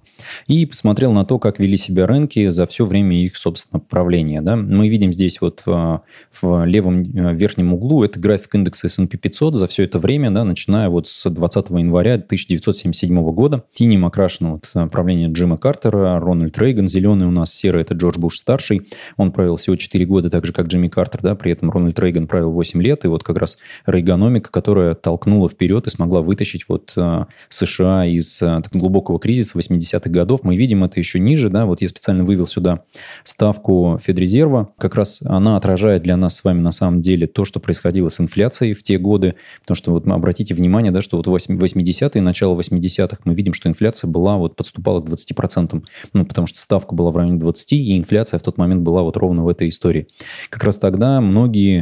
и 0.47 0.65
посмотрел 0.65 1.11
на 1.13 1.25
то, 1.25 1.39
как 1.39 1.59
вели 1.59 1.77
себя 1.77 2.05
рынки 2.05 2.49
за 2.49 2.65
все 2.67 2.85
время 2.85 3.17
их, 3.17 3.35
собственно, 3.35 3.79
правления. 3.79 4.41
Да? 4.41 4.55
Мы 4.55 4.89
видим 4.89 5.13
здесь 5.13 5.39
вот 5.41 5.63
в, 5.65 6.01
в 6.41 6.65
левом 6.65 7.01
э, 7.01 7.35
верхнем 7.35 7.73
углу, 7.73 8.03
это 8.03 8.19
график 8.19 8.55
индекса 8.55 8.87
S&P 8.87 9.17
500 9.17 9.55
за 9.55 9.67
все 9.67 9.83
это 9.83 9.99
время, 9.99 10.31
да, 10.31 10.43
начиная 10.43 10.89
вот 10.89 11.07
с 11.07 11.29
20 11.29 11.69
января 11.69 12.15
1977 12.15 13.31
года. 13.31 13.63
Синим 13.73 14.05
окрашено 14.05 14.53
вот 14.53 14.91
правление 14.91 15.29
Джима 15.29 15.57
Картера, 15.57 16.19
Рональд 16.19 16.57
Рейган, 16.57 16.87
зеленый 16.87 17.27
у 17.27 17.31
нас 17.31 17.53
серый, 17.53 17.81
это 17.81 17.93
Джордж 17.93 18.19
Буш-старший. 18.19 18.87
Он 19.15 19.31
провел 19.31 19.55
всего 19.55 19.75
4 19.75 20.05
года, 20.05 20.29
так 20.29 20.45
же, 20.45 20.53
как 20.53 20.67
Джимми 20.67 20.87
Картер, 20.87 21.21
да, 21.21 21.35
при 21.35 21.51
этом 21.51 21.69
Рональд 21.69 21.86
Рональд 21.87 21.99
Рейган 21.99 22.27
правил 22.27 22.51
8 22.51 22.81
лет, 22.81 23.05
и 23.05 23.07
вот 23.07 23.23
как 23.23 23.37
раз 23.37 23.57
рейгономика, 23.85 24.51
которая 24.51 24.93
толкнула 24.93 25.49
вперед 25.49 25.87
и 25.87 25.89
смогла 25.89 26.21
вытащить 26.21 26.65
вот 26.67 26.93
э, 26.97 27.25
США 27.49 28.05
из 28.05 28.41
э, 28.41 28.61
глубокого 28.73 29.19
кризиса 29.19 29.57
80-х 29.57 30.09
годов. 30.09 30.41
Мы 30.43 30.57
видим 30.57 30.83
это 30.83 30.99
еще 30.99 31.19
ниже, 31.19 31.49
да, 31.49 31.65
вот 31.65 31.81
я 31.81 31.89
специально 31.89 32.23
вывел 32.23 32.47
сюда 32.47 32.83
ставку 33.23 33.99
Федрезерва, 34.03 34.73
как 34.77 34.95
раз 34.95 35.21
она 35.23 35.57
отражает 35.57 36.03
для 36.03 36.17
нас 36.17 36.35
с 36.35 36.43
вами 36.43 36.59
на 36.59 36.71
самом 36.71 37.01
деле 37.01 37.27
то, 37.27 37.45
что 37.45 37.59
происходило 37.59 38.09
с 38.09 38.19
инфляцией 38.19 38.73
в 38.73 38.83
те 38.83 38.97
годы, 38.97 39.35
потому 39.61 39.75
что 39.75 39.91
вот 39.91 40.07
обратите 40.07 40.53
внимание, 40.53 40.91
да, 40.91 41.01
что 41.01 41.17
вот 41.17 41.27
80-е, 41.27 42.21
начало 42.21 42.59
80-х 42.59 43.17
мы 43.23 43.33
видим, 43.33 43.53
что 43.53 43.69
инфляция 43.69 44.09
была, 44.09 44.37
вот 44.37 44.55
подступала 44.55 45.01
к 45.01 45.09
20%, 45.09 45.83
ну, 46.13 46.25
потому 46.25 46.47
что 46.47 46.59
ставка 46.59 46.95
была 46.95 47.11
в 47.11 47.17
районе 47.17 47.39
20, 47.39 47.73
и 47.73 47.97
инфляция 47.97 48.39
в 48.39 48.43
тот 48.43 48.57
момент 48.57 48.81
была 48.81 49.03
вот 49.03 49.17
ровно 49.17 49.43
в 49.43 49.47
этой 49.47 49.69
истории. 49.69 50.07
Как 50.49 50.63
раз 50.63 50.77
тогда 50.77 51.21
многие 51.21 51.76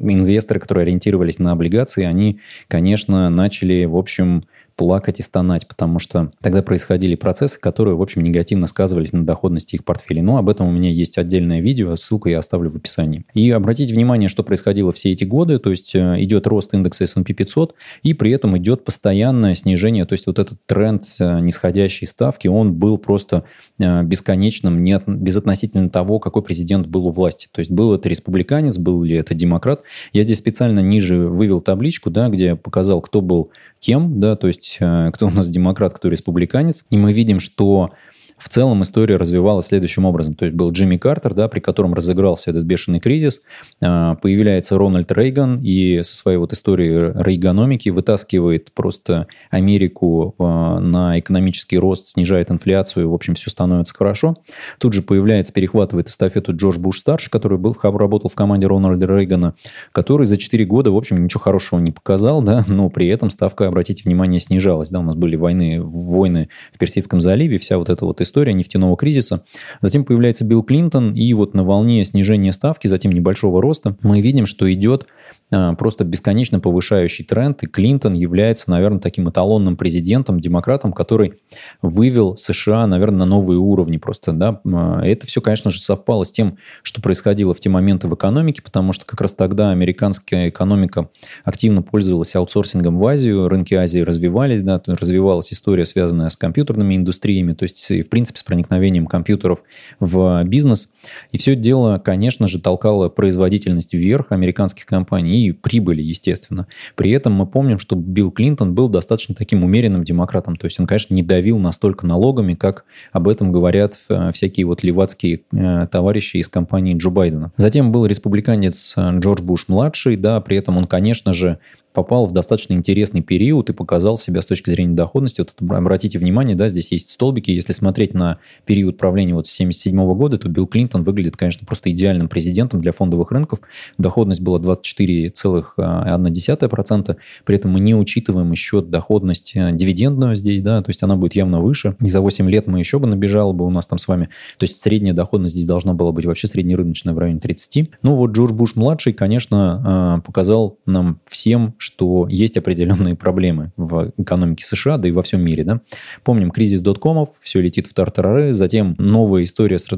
инвесторы, 0.00 0.60
которые 0.60 0.82
ориентировались 0.82 1.38
на 1.38 1.52
облигации, 1.52 2.04
они, 2.04 2.40
конечно, 2.68 3.30
начали, 3.30 3.84
в 3.84 3.96
общем, 3.96 4.44
плакать 4.76 5.20
и 5.20 5.22
стонать, 5.22 5.66
потому 5.66 5.98
что 5.98 6.30
тогда 6.42 6.62
происходили 6.62 7.14
процессы, 7.14 7.58
которые, 7.58 7.96
в 7.96 8.02
общем, 8.02 8.22
негативно 8.22 8.66
сказывались 8.66 9.12
на 9.12 9.24
доходности 9.24 9.74
их 9.74 9.84
портфелей. 9.84 10.22
Но 10.22 10.36
об 10.36 10.50
этом 10.50 10.68
у 10.68 10.70
меня 10.70 10.90
есть 10.90 11.16
отдельное 11.18 11.60
видео, 11.60 11.96
ссылку 11.96 12.28
я 12.28 12.38
оставлю 12.38 12.70
в 12.70 12.76
описании. 12.76 13.24
И 13.34 13.50
обратите 13.50 13.94
внимание, 13.94 14.28
что 14.28 14.42
происходило 14.42 14.92
все 14.92 15.12
эти 15.12 15.24
годы, 15.24 15.58
то 15.58 15.70
есть 15.70 15.94
э, 15.94 16.22
идет 16.22 16.46
рост 16.46 16.74
индекса 16.74 17.04
S&P 17.04 17.32
500, 17.32 17.74
и 18.02 18.12
при 18.12 18.30
этом 18.30 18.56
идет 18.58 18.84
постоянное 18.84 19.54
снижение, 19.54 20.04
то 20.04 20.12
есть 20.12 20.26
вот 20.26 20.38
этот 20.38 20.58
тренд 20.66 21.04
э, 21.18 21.40
нисходящей 21.40 22.06
ставки, 22.06 22.46
он 22.48 22.74
был 22.74 22.98
просто 22.98 23.44
э, 23.78 24.02
бесконечным, 24.02 24.82
не 24.82 24.92
от, 24.92 25.08
безотносительно 25.08 25.88
того, 25.88 26.18
какой 26.18 26.42
президент 26.42 26.86
был 26.86 27.06
у 27.06 27.10
власти. 27.10 27.48
То 27.50 27.60
есть 27.60 27.70
был 27.70 27.94
это 27.94 28.08
республиканец, 28.08 28.76
был 28.76 29.02
ли 29.02 29.16
это 29.16 29.34
демократ. 29.34 29.82
Я 30.12 30.22
здесь 30.22 30.38
специально 30.38 30.80
ниже 30.80 31.16
вывел 31.28 31.62
табличку, 31.62 32.10
да, 32.10 32.28
где 32.28 32.56
показал, 32.56 33.00
кто 33.00 33.22
был 33.22 33.50
кем, 33.80 34.20
да, 34.20 34.36
то 34.36 34.46
есть 34.46 34.65
кто 34.76 35.26
у 35.26 35.30
нас 35.30 35.48
демократ, 35.48 35.94
кто 35.94 36.08
республиканец. 36.08 36.84
И 36.90 36.98
мы 36.98 37.12
видим, 37.12 37.40
что 37.40 37.92
в 38.36 38.48
целом 38.48 38.82
история 38.82 39.16
развивалась 39.16 39.66
следующим 39.66 40.04
образом. 40.04 40.34
То 40.34 40.44
есть 40.44 40.56
был 40.56 40.70
Джимми 40.70 40.98
Картер, 40.98 41.34
да, 41.34 41.48
при 41.48 41.60
котором 41.60 41.94
разыгрался 41.94 42.50
этот 42.50 42.64
бешеный 42.64 43.00
кризис, 43.00 43.40
а, 43.80 44.16
появляется 44.16 44.76
Рональд 44.76 45.10
Рейган 45.10 45.60
и 45.62 46.02
со 46.02 46.14
своей 46.14 46.36
вот 46.36 46.52
историей 46.52 47.12
рейгономики 47.14 47.88
вытаскивает 47.88 48.72
просто 48.72 49.26
Америку 49.50 50.34
а, 50.38 50.78
на 50.80 51.18
экономический 51.18 51.78
рост, 51.78 52.08
снижает 52.08 52.50
инфляцию, 52.50 53.10
в 53.10 53.14
общем, 53.14 53.34
все 53.34 53.48
становится 53.48 53.94
хорошо. 53.94 54.34
Тут 54.78 54.92
же 54.92 55.02
появляется, 55.02 55.52
перехватывает 55.52 56.08
эстафету 56.08 56.54
Джордж 56.54 56.78
Буш-старший, 56.78 57.30
который 57.30 57.58
был, 57.58 57.76
работал 57.82 58.28
в 58.28 58.34
команде 58.34 58.66
Рональда 58.66 59.06
Рейгана, 59.06 59.54
который 59.92 60.26
за 60.26 60.36
4 60.36 60.64
года, 60.66 60.90
в 60.90 60.96
общем, 60.96 61.24
ничего 61.24 61.40
хорошего 61.40 61.80
не 61.80 61.90
показал, 61.90 62.42
да, 62.42 62.64
но 62.68 62.90
при 62.90 63.08
этом 63.08 63.30
ставка, 63.30 63.66
обратите 63.66 64.02
внимание, 64.04 64.40
снижалась. 64.40 64.90
Да, 64.90 65.00
у 65.00 65.02
нас 65.02 65.14
были 65.14 65.36
войны, 65.36 65.80
войны 65.80 66.50
в 66.74 66.78
Персидском 66.78 67.20
заливе, 67.20 67.58
вся 67.58 67.78
вот 67.78 67.88
эта 67.88 68.04
вот 68.04 68.20
история 68.26 68.52
нефтяного 68.52 68.96
кризиса. 68.96 69.44
Затем 69.80 70.04
появляется 70.04 70.44
Билл 70.44 70.62
Клинтон, 70.62 71.14
и 71.14 71.32
вот 71.32 71.54
на 71.54 71.64
волне 71.64 72.04
снижения 72.04 72.52
ставки, 72.52 72.86
затем 72.86 73.12
небольшого 73.12 73.62
роста, 73.62 73.96
мы 74.02 74.20
видим, 74.20 74.46
что 74.46 74.70
идет 74.72 75.06
просто 75.50 76.04
бесконечно 76.04 76.58
повышающий 76.58 77.24
тренд, 77.24 77.62
и 77.62 77.66
Клинтон 77.66 78.14
является, 78.14 78.70
наверное, 78.70 78.98
таким 78.98 79.28
эталонным 79.30 79.76
президентом, 79.76 80.40
демократом, 80.40 80.92
который 80.92 81.34
вывел 81.82 82.36
США, 82.36 82.86
наверное, 82.86 83.20
на 83.20 83.26
новые 83.26 83.58
уровни 83.58 83.96
просто, 83.96 84.32
да. 84.32 84.60
А, 84.66 85.00
это 85.04 85.26
все, 85.26 85.40
конечно 85.40 85.70
же, 85.70 85.80
совпало 85.80 86.24
с 86.24 86.32
тем, 86.32 86.58
что 86.82 87.00
происходило 87.00 87.54
в 87.54 87.60
те 87.60 87.68
моменты 87.68 88.08
в 88.08 88.14
экономике, 88.14 88.62
потому 88.62 88.92
что 88.92 89.06
как 89.06 89.20
раз 89.20 89.34
тогда 89.34 89.70
американская 89.70 90.48
экономика 90.48 91.10
активно 91.44 91.82
пользовалась 91.82 92.34
аутсорсингом 92.34 92.98
в 92.98 93.06
Азию, 93.06 93.48
рынки 93.48 93.74
Азии 93.74 94.00
развивались, 94.00 94.62
да, 94.62 94.82
развивалась 94.86 95.52
история, 95.52 95.84
связанная 95.84 96.28
с 96.28 96.36
компьютерными 96.36 96.96
индустриями, 96.96 97.52
то 97.52 97.62
есть, 97.62 97.88
в 97.88 98.08
принципе, 98.08 98.38
с 98.38 98.42
проникновением 98.42 99.06
компьютеров 99.06 99.62
в 100.00 100.42
бизнес. 100.44 100.88
И 101.30 101.38
все 101.38 101.52
это 101.52 101.62
дело, 101.62 101.98
конечно 101.98 102.48
же, 102.48 102.60
толкало 102.60 103.08
производительность 103.08 103.94
вверх 103.94 104.32
американских 104.32 104.86
компаний 104.86 105.35
и 105.36 105.52
прибыли, 105.52 106.02
естественно. 106.02 106.66
При 106.94 107.10
этом 107.10 107.32
мы 107.32 107.46
помним, 107.46 107.78
что 107.78 107.96
Билл 107.96 108.30
Клинтон 108.30 108.74
был 108.74 108.88
достаточно 108.88 109.34
таким 109.34 109.64
умеренным 109.64 110.04
демократом, 110.04 110.56
то 110.56 110.66
есть 110.66 110.80
он, 110.80 110.86
конечно, 110.86 111.14
не 111.14 111.22
давил 111.22 111.58
настолько 111.58 112.06
налогами, 112.06 112.54
как 112.54 112.84
об 113.12 113.28
этом 113.28 113.52
говорят 113.52 113.98
э, 114.08 114.30
всякие 114.32 114.66
вот 114.66 114.82
левацкие 114.82 115.42
э, 115.52 115.86
товарищи 115.90 116.38
из 116.38 116.48
компании 116.48 116.96
Джо 116.96 117.10
Байдена. 117.10 117.52
Затем 117.56 117.92
был 117.92 118.06
республиканец 118.06 118.94
э, 118.96 119.18
Джордж 119.18 119.42
Буш-младший, 119.42 120.16
да, 120.16 120.40
при 120.40 120.56
этом 120.56 120.76
он, 120.76 120.86
конечно 120.86 121.32
же, 121.32 121.58
попал 121.96 122.26
в 122.26 122.32
достаточно 122.32 122.74
интересный 122.74 123.22
период 123.22 123.70
и 123.70 123.72
показал 123.72 124.18
себя 124.18 124.42
с 124.42 124.46
точки 124.46 124.68
зрения 124.68 124.94
доходности. 124.94 125.40
Вот 125.40 125.54
обратите 125.72 126.18
внимание, 126.18 126.54
да, 126.54 126.68
здесь 126.68 126.92
есть 126.92 127.08
столбики. 127.08 127.50
Если 127.50 127.72
смотреть 127.72 128.12
на 128.12 128.36
период 128.66 128.98
правления 128.98 129.32
вот 129.32 129.46
с 129.46 129.54
1977 129.54 130.14
года, 130.14 130.36
то 130.36 130.50
Билл 130.50 130.66
Клинтон 130.66 131.04
выглядит, 131.04 131.38
конечно, 131.38 131.66
просто 131.66 131.90
идеальным 131.90 132.28
президентом 132.28 132.82
для 132.82 132.92
фондовых 132.92 133.32
рынков. 133.32 133.60
Доходность 133.96 134.42
была 134.42 134.58
24,1%. 134.58 137.16
При 137.46 137.56
этом 137.56 137.70
мы 137.70 137.80
не 137.80 137.94
учитываем 137.94 138.52
еще 138.52 138.82
доходность 138.82 139.56
э, 139.56 139.70
дивидендную 139.72 140.36
здесь, 140.36 140.60
да, 140.60 140.82
то 140.82 140.90
есть 140.90 141.02
она 141.02 141.16
будет 141.16 141.34
явно 141.34 141.62
выше. 141.62 141.96
И 142.00 142.10
за 142.10 142.20
8 142.20 142.50
лет 142.50 142.66
мы 142.66 142.78
еще 142.78 142.98
бы 142.98 143.06
набежало 143.06 143.54
бы 143.54 143.64
у 143.64 143.70
нас 143.70 143.86
там 143.86 143.96
с 143.96 144.06
вами. 144.06 144.28
То 144.58 144.64
есть 144.64 144.82
средняя 144.82 145.14
доходность 145.14 145.54
здесь 145.54 145.66
должна 145.66 145.94
была 145.94 146.12
быть 146.12 146.26
вообще 146.26 146.46
среднерыночная 146.46 147.14
в 147.14 147.18
районе 147.18 147.40
30. 147.40 147.88
Ну 148.02 148.16
вот 148.16 148.32
Джордж 148.32 148.52
Буш-младший, 148.52 149.14
конечно, 149.14 150.18
э, 150.18 150.20
показал 150.26 150.76
нам 150.84 151.20
всем, 151.26 151.74
что 151.86 152.26
есть 152.28 152.56
определенные 152.56 153.14
проблемы 153.14 153.70
в 153.76 154.12
экономике 154.18 154.64
США, 154.64 154.98
да 154.98 155.08
и 155.08 155.12
во 155.12 155.22
всем 155.22 155.40
мире. 155.40 155.62
Да? 155.62 155.80
Помним 156.24 156.50
кризис 156.50 156.80
доткомов, 156.80 157.28
все 157.40 157.60
летит 157.60 157.86
в 157.86 157.94
тартарары, 157.94 158.52
затем 158.52 158.96
новая 158.98 159.44
история 159.44 159.78
с, 159.78 159.88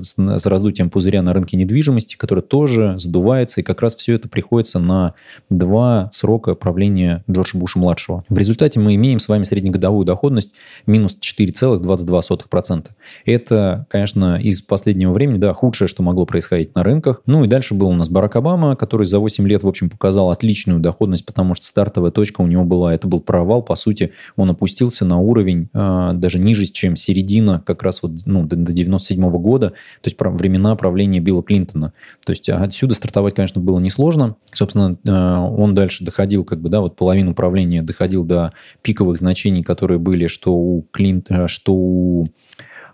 раздутием 0.46 0.90
пузыря 0.90 1.22
на 1.22 1.32
рынке 1.32 1.56
недвижимости, 1.56 2.16
которая 2.16 2.42
тоже 2.42 2.96
сдувается, 2.98 3.60
и 3.60 3.64
как 3.64 3.80
раз 3.80 3.96
все 3.96 4.14
это 4.14 4.28
приходится 4.28 4.78
на 4.78 5.14
два 5.48 6.10
срока 6.12 6.54
правления 6.54 7.24
Джорджа 7.30 7.58
Буша-младшего. 7.58 8.24
В 8.28 8.36
результате 8.36 8.80
мы 8.80 8.94
имеем 8.96 9.18
с 9.18 9.28
вами 9.28 9.44
среднегодовую 9.44 10.04
доходность 10.04 10.52
минус 10.86 11.16
4,22%. 11.18 12.86
Это, 13.24 13.86
конечно, 13.88 14.38
из 14.38 14.60
последнего 14.60 15.12
времени, 15.12 15.38
да, 15.38 15.54
худшее, 15.54 15.88
что 15.88 16.02
могло 16.02 16.26
происходить 16.26 16.74
на 16.74 16.82
рынках. 16.82 17.22
Ну 17.24 17.44
и 17.44 17.48
дальше 17.48 17.74
был 17.74 17.88
у 17.88 17.94
нас 17.94 18.10
Барак 18.10 18.36
Обама, 18.36 18.76
который 18.76 19.06
за 19.06 19.18
8 19.18 19.48
лет, 19.48 19.62
в 19.62 19.68
общем, 19.68 19.88
показал 19.88 20.30
отличную 20.30 20.80
доходность, 20.80 21.24
потому 21.24 21.54
что 21.54 21.66
стартовая 21.78 22.10
точка 22.10 22.40
у 22.40 22.46
него 22.48 22.64
была. 22.64 22.92
Это 22.92 23.06
был 23.06 23.20
провал, 23.20 23.62
по 23.62 23.76
сути, 23.76 24.12
он 24.34 24.50
опустился 24.50 25.04
на 25.04 25.20
уровень 25.20 25.68
э, 25.72 26.10
даже 26.14 26.40
ниже, 26.40 26.66
чем 26.66 26.96
середина 26.96 27.62
как 27.64 27.84
раз 27.84 28.02
вот 28.02 28.12
ну, 28.26 28.44
до, 28.44 28.56
до 28.56 28.72
97 28.72 29.24
-го 29.24 29.38
года, 29.38 29.68
то 29.68 30.06
есть 30.06 30.16
про, 30.16 30.28
времена 30.28 30.74
правления 30.74 31.20
Билла 31.20 31.44
Клинтона. 31.44 31.92
То 32.26 32.32
есть 32.32 32.48
отсюда 32.48 32.94
стартовать, 32.94 33.34
конечно, 33.34 33.60
было 33.60 33.78
несложно. 33.78 34.34
Собственно, 34.52 34.96
э, 35.04 35.10
он 35.10 35.76
дальше 35.76 36.04
доходил, 36.04 36.44
как 36.44 36.60
бы, 36.60 36.68
да, 36.68 36.80
вот 36.80 36.96
половину 36.96 37.32
правления 37.32 37.82
доходил 37.82 38.24
до 38.24 38.52
пиковых 38.82 39.16
значений, 39.16 39.62
которые 39.62 40.00
были 40.00 40.26
что 40.26 40.54
у 40.54 40.84
Клинтона, 40.90 41.46
что 41.46 41.74
у 41.74 42.26
а, 42.26 42.30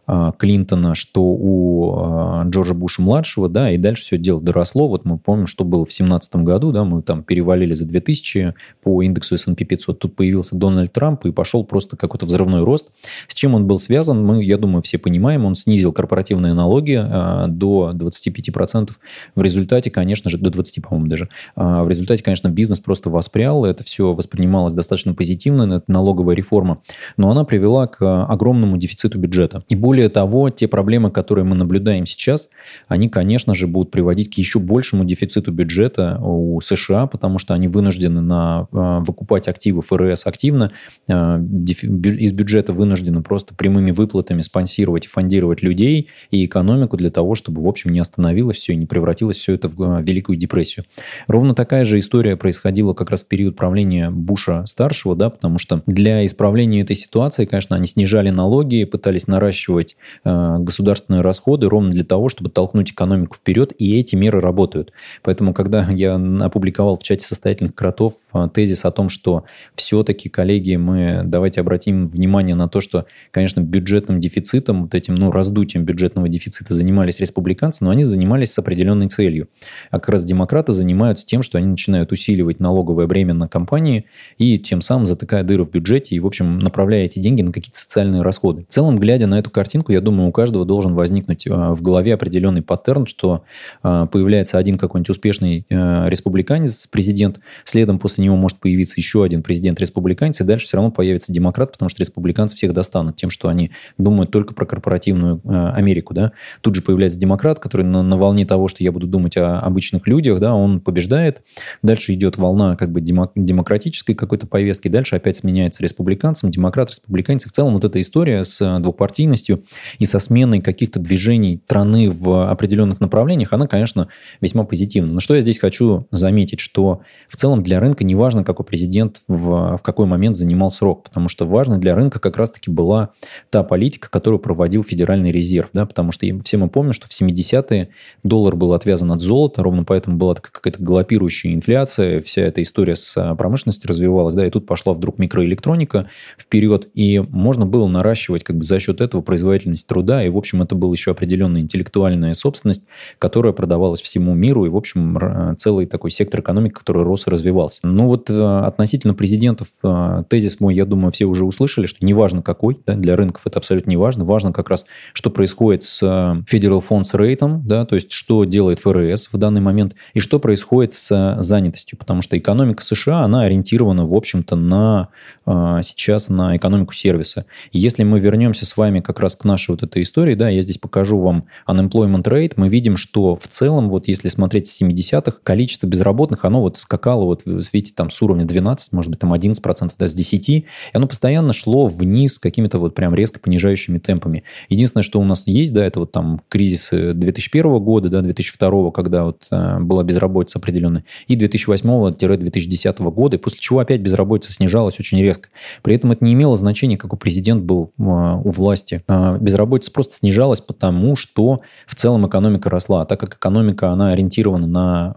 Клинтона, 0.07 0.95
что 0.95 1.23
у 1.23 1.97
а, 1.97 2.45
Джорджа 2.45 2.75
Буша-младшего, 2.75 3.49
да, 3.49 3.71
и 3.71 3.79
дальше 3.79 4.03
все 4.03 4.19
дело 4.19 4.41
доросло. 4.41 4.89
Вот 4.89 5.05
мы 5.05 5.19
помним, 5.19 5.47
что 5.47 5.65
было 5.65 5.85
в 5.85 5.89
2017 5.89 6.37
году, 6.37 6.73
да, 6.73 6.85
мы 6.85 7.03
там 7.03 7.23
перевалили 7.23 7.75
за 7.75 7.87
2000 7.87 8.55
по 8.83 9.03
индексу 9.03 9.35
S&P 9.35 9.65
500. 9.65 9.99
Тут 9.99 10.17
появился 10.17 10.57
Дональд 10.57 10.93
Трамп 10.93 11.25
и 11.27 11.33
пошел 11.33 11.65
просто 11.65 11.97
какой-то 11.97 12.27
взрывной 12.27 12.63
рост. 12.65 12.93
С 13.29 13.35
чем 13.35 13.55
он 13.55 13.67
был 13.67 13.79
связан, 13.79 14.25
мы, 14.25 14.45
я 14.45 14.59
думаю, 14.59 14.83
все 14.83 14.99
понимаем. 14.99 15.45
Он 15.45 15.55
снизил 15.55 15.93
корпоративные 15.93 16.53
налоги 16.53 17.01
а, 17.01 17.47
до 17.49 17.93
25%. 17.95 18.91
В 19.35 19.43
результате, 19.43 19.91
конечно 19.91 20.29
же, 20.31 20.39
до 20.39 20.51
20, 20.51 20.83
по-моему, 20.83 21.09
даже. 21.09 21.29
А, 21.57 21.85
в 21.85 21.89
результате, 21.89 22.23
конечно, 22.23 22.49
бизнес 22.49 22.81
просто 22.81 23.11
воспрял. 23.11 23.65
Это 23.65 23.85
все 23.85 24.13
воспринималось 24.13 24.75
достаточно 24.75 25.15
позитивно, 25.15 25.63
это 25.63 25.85
налоговая 25.87 26.35
реформа. 26.35 26.81
Но 27.17 27.31
она 27.31 27.45
привела 27.45 27.87
к 27.87 28.27
огромному 28.27 28.77
дефициту 28.77 29.19
бюджета. 29.19 29.63
И 29.69 29.77
более 29.77 29.94
более 29.95 30.09
того, 30.09 30.51
те 30.51 30.67
проблемы, 30.67 31.13
которые 31.13 31.45
мы 31.45 31.55
наблюдаем 31.55 32.05
сейчас, 32.05 32.49
они, 32.89 33.09
конечно 33.09 33.55
же, 33.55 33.69
будут 33.69 33.93
приводить 33.93 34.35
к 34.35 34.39
еще 34.39 34.59
большему 34.59 35.05
дефициту 35.05 35.53
бюджета 35.53 36.19
у 36.21 36.61
США, 36.61 37.07
потому 37.07 37.39
что 37.39 37.55
они 37.55 37.69
вынуждены 37.69 38.21
на, 38.21 38.67
а, 38.73 38.99
выкупать 38.99 39.47
активы 39.47 39.83
ФРС 39.83 40.27
активно, 40.27 40.73
а, 41.09 41.39
из 41.39 42.33
бюджета 42.33 42.73
вынуждены 42.73 43.23
просто 43.23 43.55
прямыми 43.55 43.93
выплатами 43.93 44.43
спонсировать 44.43 45.05
и 45.05 45.09
фондировать 45.09 45.63
людей 45.63 46.09
и 46.33 46.45
экономику 46.45 46.97
для 46.97 47.11
того, 47.11 47.37
чтобы, 47.37 47.63
в 47.63 47.69
общем, 47.69 47.93
не 47.93 48.01
остановилось 48.01 48.57
все 48.57 48.73
и 48.73 48.77
не 48.77 48.87
превратилось 48.87 49.37
все 49.37 49.55
это 49.55 49.69
в 49.69 50.03
Великую 50.03 50.37
депрессию. 50.37 50.87
Ровно 51.29 51.55
такая 51.55 51.85
же 51.85 52.01
история 52.01 52.37
происходила 52.37 52.95
как 52.95 53.11
раз 53.11 53.23
в 53.23 53.27
период 53.27 53.55
правления 53.55 54.11
Буша-старшего, 54.11 55.15
да, 55.15 55.31
потому 55.31 55.59
что 55.59 55.85
для 55.87 56.27
исправления 56.27 56.81
этой 56.81 56.97
ситуации, 56.97 57.45
конечно, 57.45 57.77
они 57.77 57.87
снижали 57.87 58.31
налоги, 58.31 58.83
пытались 58.83 59.29
наращивать 59.29 59.84
увеличивать 59.85 59.97
э, 60.25 60.57
государственные 60.59 61.21
расходы 61.23 61.69
ровно 61.69 61.91
для 61.91 62.05
того, 62.05 62.29
чтобы 62.29 62.51
толкнуть 62.51 62.93
экономику 62.93 63.37
вперед, 63.37 63.73
и 63.79 63.99
эти 63.99 64.17
меры 64.17 64.41
работают. 64.41 64.93
Поэтому, 65.23 65.55
когда 65.55 65.89
я 65.91 66.15
опубликовал 66.15 66.97
в 66.97 67.03
чате 67.03 67.27
состоятельных 67.27 67.75
кротов 67.75 68.15
э, 68.33 68.49
тезис 68.53 68.85
о 68.85 68.91
том, 68.91 69.09
что 69.09 69.45
все-таки, 69.75 70.29
коллеги, 70.29 70.77
мы 70.77 71.23
давайте 71.25 71.61
обратим 71.61 72.07
внимание 72.07 72.55
на 72.55 72.69
то, 72.69 72.81
что, 72.81 73.07
конечно, 73.31 73.61
бюджетным 73.61 74.21
дефицитом, 74.21 74.83
вот 74.83 74.95
этим, 74.95 75.15
ну, 75.15 75.31
раздутием 75.31 75.85
бюджетного 75.85 76.29
дефицита 76.29 76.75
занимались 76.75 77.21
республиканцы, 77.21 77.85
но 77.85 77.91
они 77.91 78.05
занимались 78.05 78.53
с 78.53 78.59
определенной 78.59 79.09
целью. 79.09 79.49
А 79.91 80.01
как 80.01 80.11
раз 80.11 80.25
демократы 80.25 80.73
занимаются 80.73 81.27
тем, 81.27 81.43
что 81.43 81.59
они 81.59 81.67
начинают 81.67 82.13
усиливать 82.13 82.61
налоговое 82.61 83.07
бремя 83.07 83.35
на 83.35 83.49
компании 83.49 84.07
и 84.39 84.59
тем 84.59 84.81
самым 84.81 85.07
затыкая 85.07 85.43
дыры 85.43 85.65
в 85.65 85.71
бюджете 85.71 86.15
и, 86.15 86.21
в 86.21 86.27
общем, 86.27 86.59
направляя 86.59 87.05
эти 87.05 87.19
деньги 87.19 87.43
на 87.43 87.53
какие-то 87.53 87.79
социальные 87.79 88.23
расходы. 88.23 88.65
В 88.69 88.73
целом, 88.73 88.99
глядя 88.99 89.27
на 89.27 89.39
эту 89.39 89.51
картину, 89.51 89.74
картинку, 89.75 89.91
я 89.93 90.01
думаю, 90.01 90.29
у 90.29 90.33
каждого 90.33 90.65
должен 90.65 90.95
возникнуть 90.95 91.47
а, 91.49 91.75
в 91.75 91.83
голове 91.83 92.15
определенный 92.15 92.63
паттерн, 92.63 93.07
что 93.07 93.43
а, 93.83 94.07
появляется 94.07 94.57
один 94.57 94.77
какой-нибудь 94.77 95.11
успешный 95.11 95.67
а, 95.69 96.07
республиканец, 96.09 96.87
президент, 96.87 97.41
следом 97.65 97.99
после 97.99 98.23
него 98.23 98.37
может 98.37 98.59
появиться 98.59 98.95
еще 98.97 99.25
один 99.25 99.43
президент-республиканец, 99.43 100.41
и 100.41 100.45
дальше 100.45 100.67
все 100.67 100.77
равно 100.77 100.93
появится 100.93 101.33
демократ, 101.33 101.73
потому 101.73 101.89
что 101.89 102.01
республиканцы 102.01 102.55
всех 102.55 102.73
достанут 102.73 103.17
тем, 103.17 103.31
что 103.31 103.49
они 103.49 103.73
думают 103.99 104.31
только 104.31 104.55
про 104.55 104.65
корпоративную 104.65 105.41
Америку. 105.45 106.15
Да? 106.15 106.31
Тут 106.61 106.77
же 106.77 106.83
появляется 106.83 107.19
демократ, 107.19 107.59
который 107.59 107.85
на, 107.85 108.03
на 108.03 108.17
волне 108.17 108.47
того, 108.47 108.69
что 108.69 108.85
я 108.85 108.93
буду 108.93 109.09
думать 109.09 109.37
о 109.37 109.59
обычных 109.59 110.07
людях, 110.07 110.39
да, 110.39 110.55
он 110.55 110.81
побеждает. 110.81 111.43
Дальше 111.83 112.15
идет 112.15 112.39
волна 112.39 112.77
как 112.77 112.93
бы 112.93 113.01
демократической 113.01 114.15
какой-то 114.15 114.47
повестки, 114.47 114.87
дальше 114.87 115.17
опять 115.17 115.39
сменяется 115.39 115.83
республиканцем, 115.83 116.51
демократ, 116.51 116.91
республиканец. 116.91 117.45
В 117.45 117.51
целом 117.51 117.75
вот 117.75 117.85
эта 117.85 118.01
история 118.01 118.45
с 118.45 118.79
двухпартийностью, 118.79 119.64
и 119.99 120.05
со 120.05 120.19
сменой 120.19 120.61
каких-то 120.61 120.99
движений 120.99 121.61
страны 121.65 122.11
в 122.11 122.51
определенных 122.51 123.01
направлениях, 123.01 123.53
она, 123.53 123.67
конечно, 123.67 124.09
весьма 124.41 124.65
позитивна. 124.65 125.13
Но 125.13 125.21
что 125.21 125.35
я 125.35 125.41
здесь 125.41 125.59
хочу 125.59 126.07
заметить, 126.11 126.61
что 126.61 127.01
в 127.29 127.37
целом 127.37 127.63
для 127.63 127.81
рынка 127.81 128.05
не 128.05 128.15
важно, 128.15 128.45
какой 128.45 128.65
президент 128.65 129.23
в, 129.29 129.77
в 129.77 129.83
какой 129.83 130.07
момент 130.07 130.37
занимал 130.37 130.71
срок, 130.71 131.05
потому 131.05 131.29
что 131.29 131.47
важно 131.47 131.79
для 131.79 131.95
рынка 131.95 132.21
как 132.21 132.37
раз-таки 132.37 132.71
была 132.71 133.11
та 133.51 133.63
политика, 133.63 134.09
которую 134.11 134.41
проводил 134.41 134.83
Федеральный 134.83 135.33
резерв, 135.33 135.71
да, 135.73 135.87
потому 135.87 136.13
что 136.13 136.27
все 136.45 136.57
мы 136.57 136.69
помним, 136.69 136.93
что 136.93 137.09
в 137.09 137.11
70-е 137.11 137.89
доллар 138.23 138.57
был 138.57 138.73
отвязан 138.75 139.13
от 139.13 139.21
золота, 139.21 139.63
ровно 139.63 139.85
поэтому 139.85 140.17
была 140.17 140.35
какая-то 140.35 140.83
галопирующая 140.83 141.55
инфляция, 141.55 142.21
вся 142.23 142.43
эта 142.43 142.63
история 142.63 142.97
с 142.97 143.17
а, 143.17 143.35
промышленностью 143.35 143.89
развивалась, 143.89 144.35
да, 144.35 144.47
и 144.47 144.51
тут 144.51 144.67
пошла 144.67 144.95
вдруг 144.95 145.19
микроэлектроника 145.19 146.09
вперед, 146.39 146.89
и 146.95 147.19
можно 147.19 147.67
было 147.67 147.87
наращивать 147.87 148.45
как 148.45 148.57
бы 148.57 148.63
за 148.65 148.81
счет 148.81 149.01
этого 149.01 149.23
производительность 149.23 149.54
труда, 149.59 150.25
и, 150.25 150.29
в 150.29 150.37
общем, 150.37 150.63
это 150.63 150.75
была 150.75 150.93
еще 150.93 151.11
определенная 151.11 151.61
интеллектуальная 151.61 152.35
собственность, 152.35 152.83
которая 153.19 153.53
продавалась 153.53 154.01
всему 154.01 154.35
миру, 154.35 154.67
и, 154.67 154.69
в 154.69 154.77
общем, 154.77 155.57
целый 155.59 155.87
такой 155.87 156.11
сектор 156.11 156.41
экономики, 156.41 156.75
который 156.75 157.03
рос 157.03 157.27
и 157.27 157.31
развивался. 157.31 157.81
Ну 157.85 158.07
вот 158.07 158.31
э, 158.31 158.59
относительно 158.61 159.15
президентов 159.15 159.69
э, 159.83 160.23
тезис 160.29 160.61
мой, 160.61 160.75
я 160.75 160.85
думаю, 160.85 161.13
все 161.13 161.25
уже 161.27 161.45
услышали, 161.45 161.87
что 161.87 162.05
неважно 162.05 162.43
какой, 162.43 162.79
да, 162.87 162.95
для 162.95 163.17
рынков 163.17 163.43
это 163.45 163.59
абсолютно 163.59 163.91
не 163.91 163.97
важно, 163.97 164.25
важно 164.25 164.53
как 164.53 164.69
раз, 164.69 164.85
что 165.13 165.31
происходит 165.31 165.83
с 165.83 166.03
э, 166.03 166.07
Federal 166.51 166.83
Funds 166.87 167.13
Rate, 167.15 167.61
да, 167.65 167.85
то 167.85 167.95
есть 167.95 168.13
что 168.13 168.45
делает 168.45 168.81
ФРС 168.81 169.29
в 169.33 169.39
данный 169.39 169.61
момент, 169.61 169.95
и 170.15 170.21
что 170.21 170.39
происходит 170.39 170.95
с 170.95 171.37
занятостью, 171.41 171.99
потому 171.99 172.23
что 172.23 172.37
экономика 172.39 172.83
США, 172.83 173.21
она 173.21 173.43
ориентирована, 173.43 174.07
в 174.07 174.15
общем-то, 174.15 174.57
на 174.57 175.09
сейчас 175.47 176.29
на 176.29 176.57
экономику 176.57 176.95
сервиса. 176.95 177.45
если 177.73 178.03
мы 178.03 178.19
вернемся 178.19 178.65
с 178.65 178.77
вами 178.77 179.01
как 179.01 179.21
раз 179.21 179.37
к 179.37 179.44
нашей 179.45 179.73
вот 179.73 179.83
этой 179.83 180.03
истории, 180.03 180.35
да, 180.35 180.49
я 180.49 180.63
здесь 180.63 180.79
покажу 180.79 181.19
вам 181.19 181.45
unemployment 181.69 182.25
rate, 182.25 182.55
мы 182.57 182.69
видим, 182.69 182.97
что 182.97 183.37
в 183.37 183.47
целом, 183.49 183.89
вот 183.89 184.09
если 184.09 184.29
смотреть 184.29 184.67
с 184.67 184.81
70-х, 184.81 185.39
количество 185.43 185.87
безработных, 185.87 186.45
оно 186.45 186.61
вот 186.61 186.79
скакало, 186.79 187.25
вот 187.25 187.43
видите, 187.45 187.93
там 187.95 188.11
с 188.11 188.21
уровня 188.23 188.45
12, 188.45 188.93
может 188.93 189.11
быть, 189.11 189.21
там 189.21 189.33
11%, 189.33 189.93
да, 189.99 190.09
с 190.09 190.15
10, 190.15 190.49
и 190.49 190.65
оно 190.93 191.07
постоянно 191.07 191.53
шло 191.53 191.87
вниз 191.87 192.39
какими-то 192.39 192.79
вот 192.79 192.95
прям 192.95 193.15
резко 193.15 193.41
понижающими 193.41 193.99
темпами. 193.99 194.45
Единственное, 194.69 195.03
что 195.03 195.21
у 195.21 195.25
нас 195.25 195.47
есть, 195.47 195.73
да, 195.73 195.85
это 195.85 196.01
вот 196.01 196.13
там 196.13 196.41
кризис 196.49 196.89
2001 196.91 197.79
года, 197.79 198.09
да, 198.09 198.23
2002, 198.23 198.91
когда 198.93 199.25
вот 199.25 199.47
э, 199.51 199.79
была 199.81 200.03
безработица 200.03 200.59
определенная, 200.59 201.05
и 201.29 201.37
2008-2010 201.37 203.11
года, 203.11 203.37
и 203.37 203.39
после 203.39 203.59
чего 203.59 203.81
опять 203.81 204.01
безработица 204.01 204.53
снижалась 204.53 204.99
очень 204.99 205.21
резко. 205.21 205.49
При 205.83 205.95
этом 205.95 206.13
это 206.13 206.25
не 206.25 206.33
имело 206.35 206.57
значения, 206.57 206.97
какой 206.97 207.19
президент 207.19 207.63
был 207.63 207.93
э, 207.99 208.03
у 208.03 208.51
власти. 208.51 209.03
Э, 209.09 209.34
безработица 209.39 209.91
просто 209.91 210.15
снижалась, 210.15 210.61
потому 210.61 211.17
что 211.17 211.61
в 211.87 211.95
целом 211.95 212.27
экономика 212.27 212.71
росла. 212.71 213.03
А 213.03 213.07
так 213.07 213.21
как 213.21 213.35
экономика, 213.37 213.91
она 213.91 214.11
ориентирована 214.11 214.67
на 214.67 215.15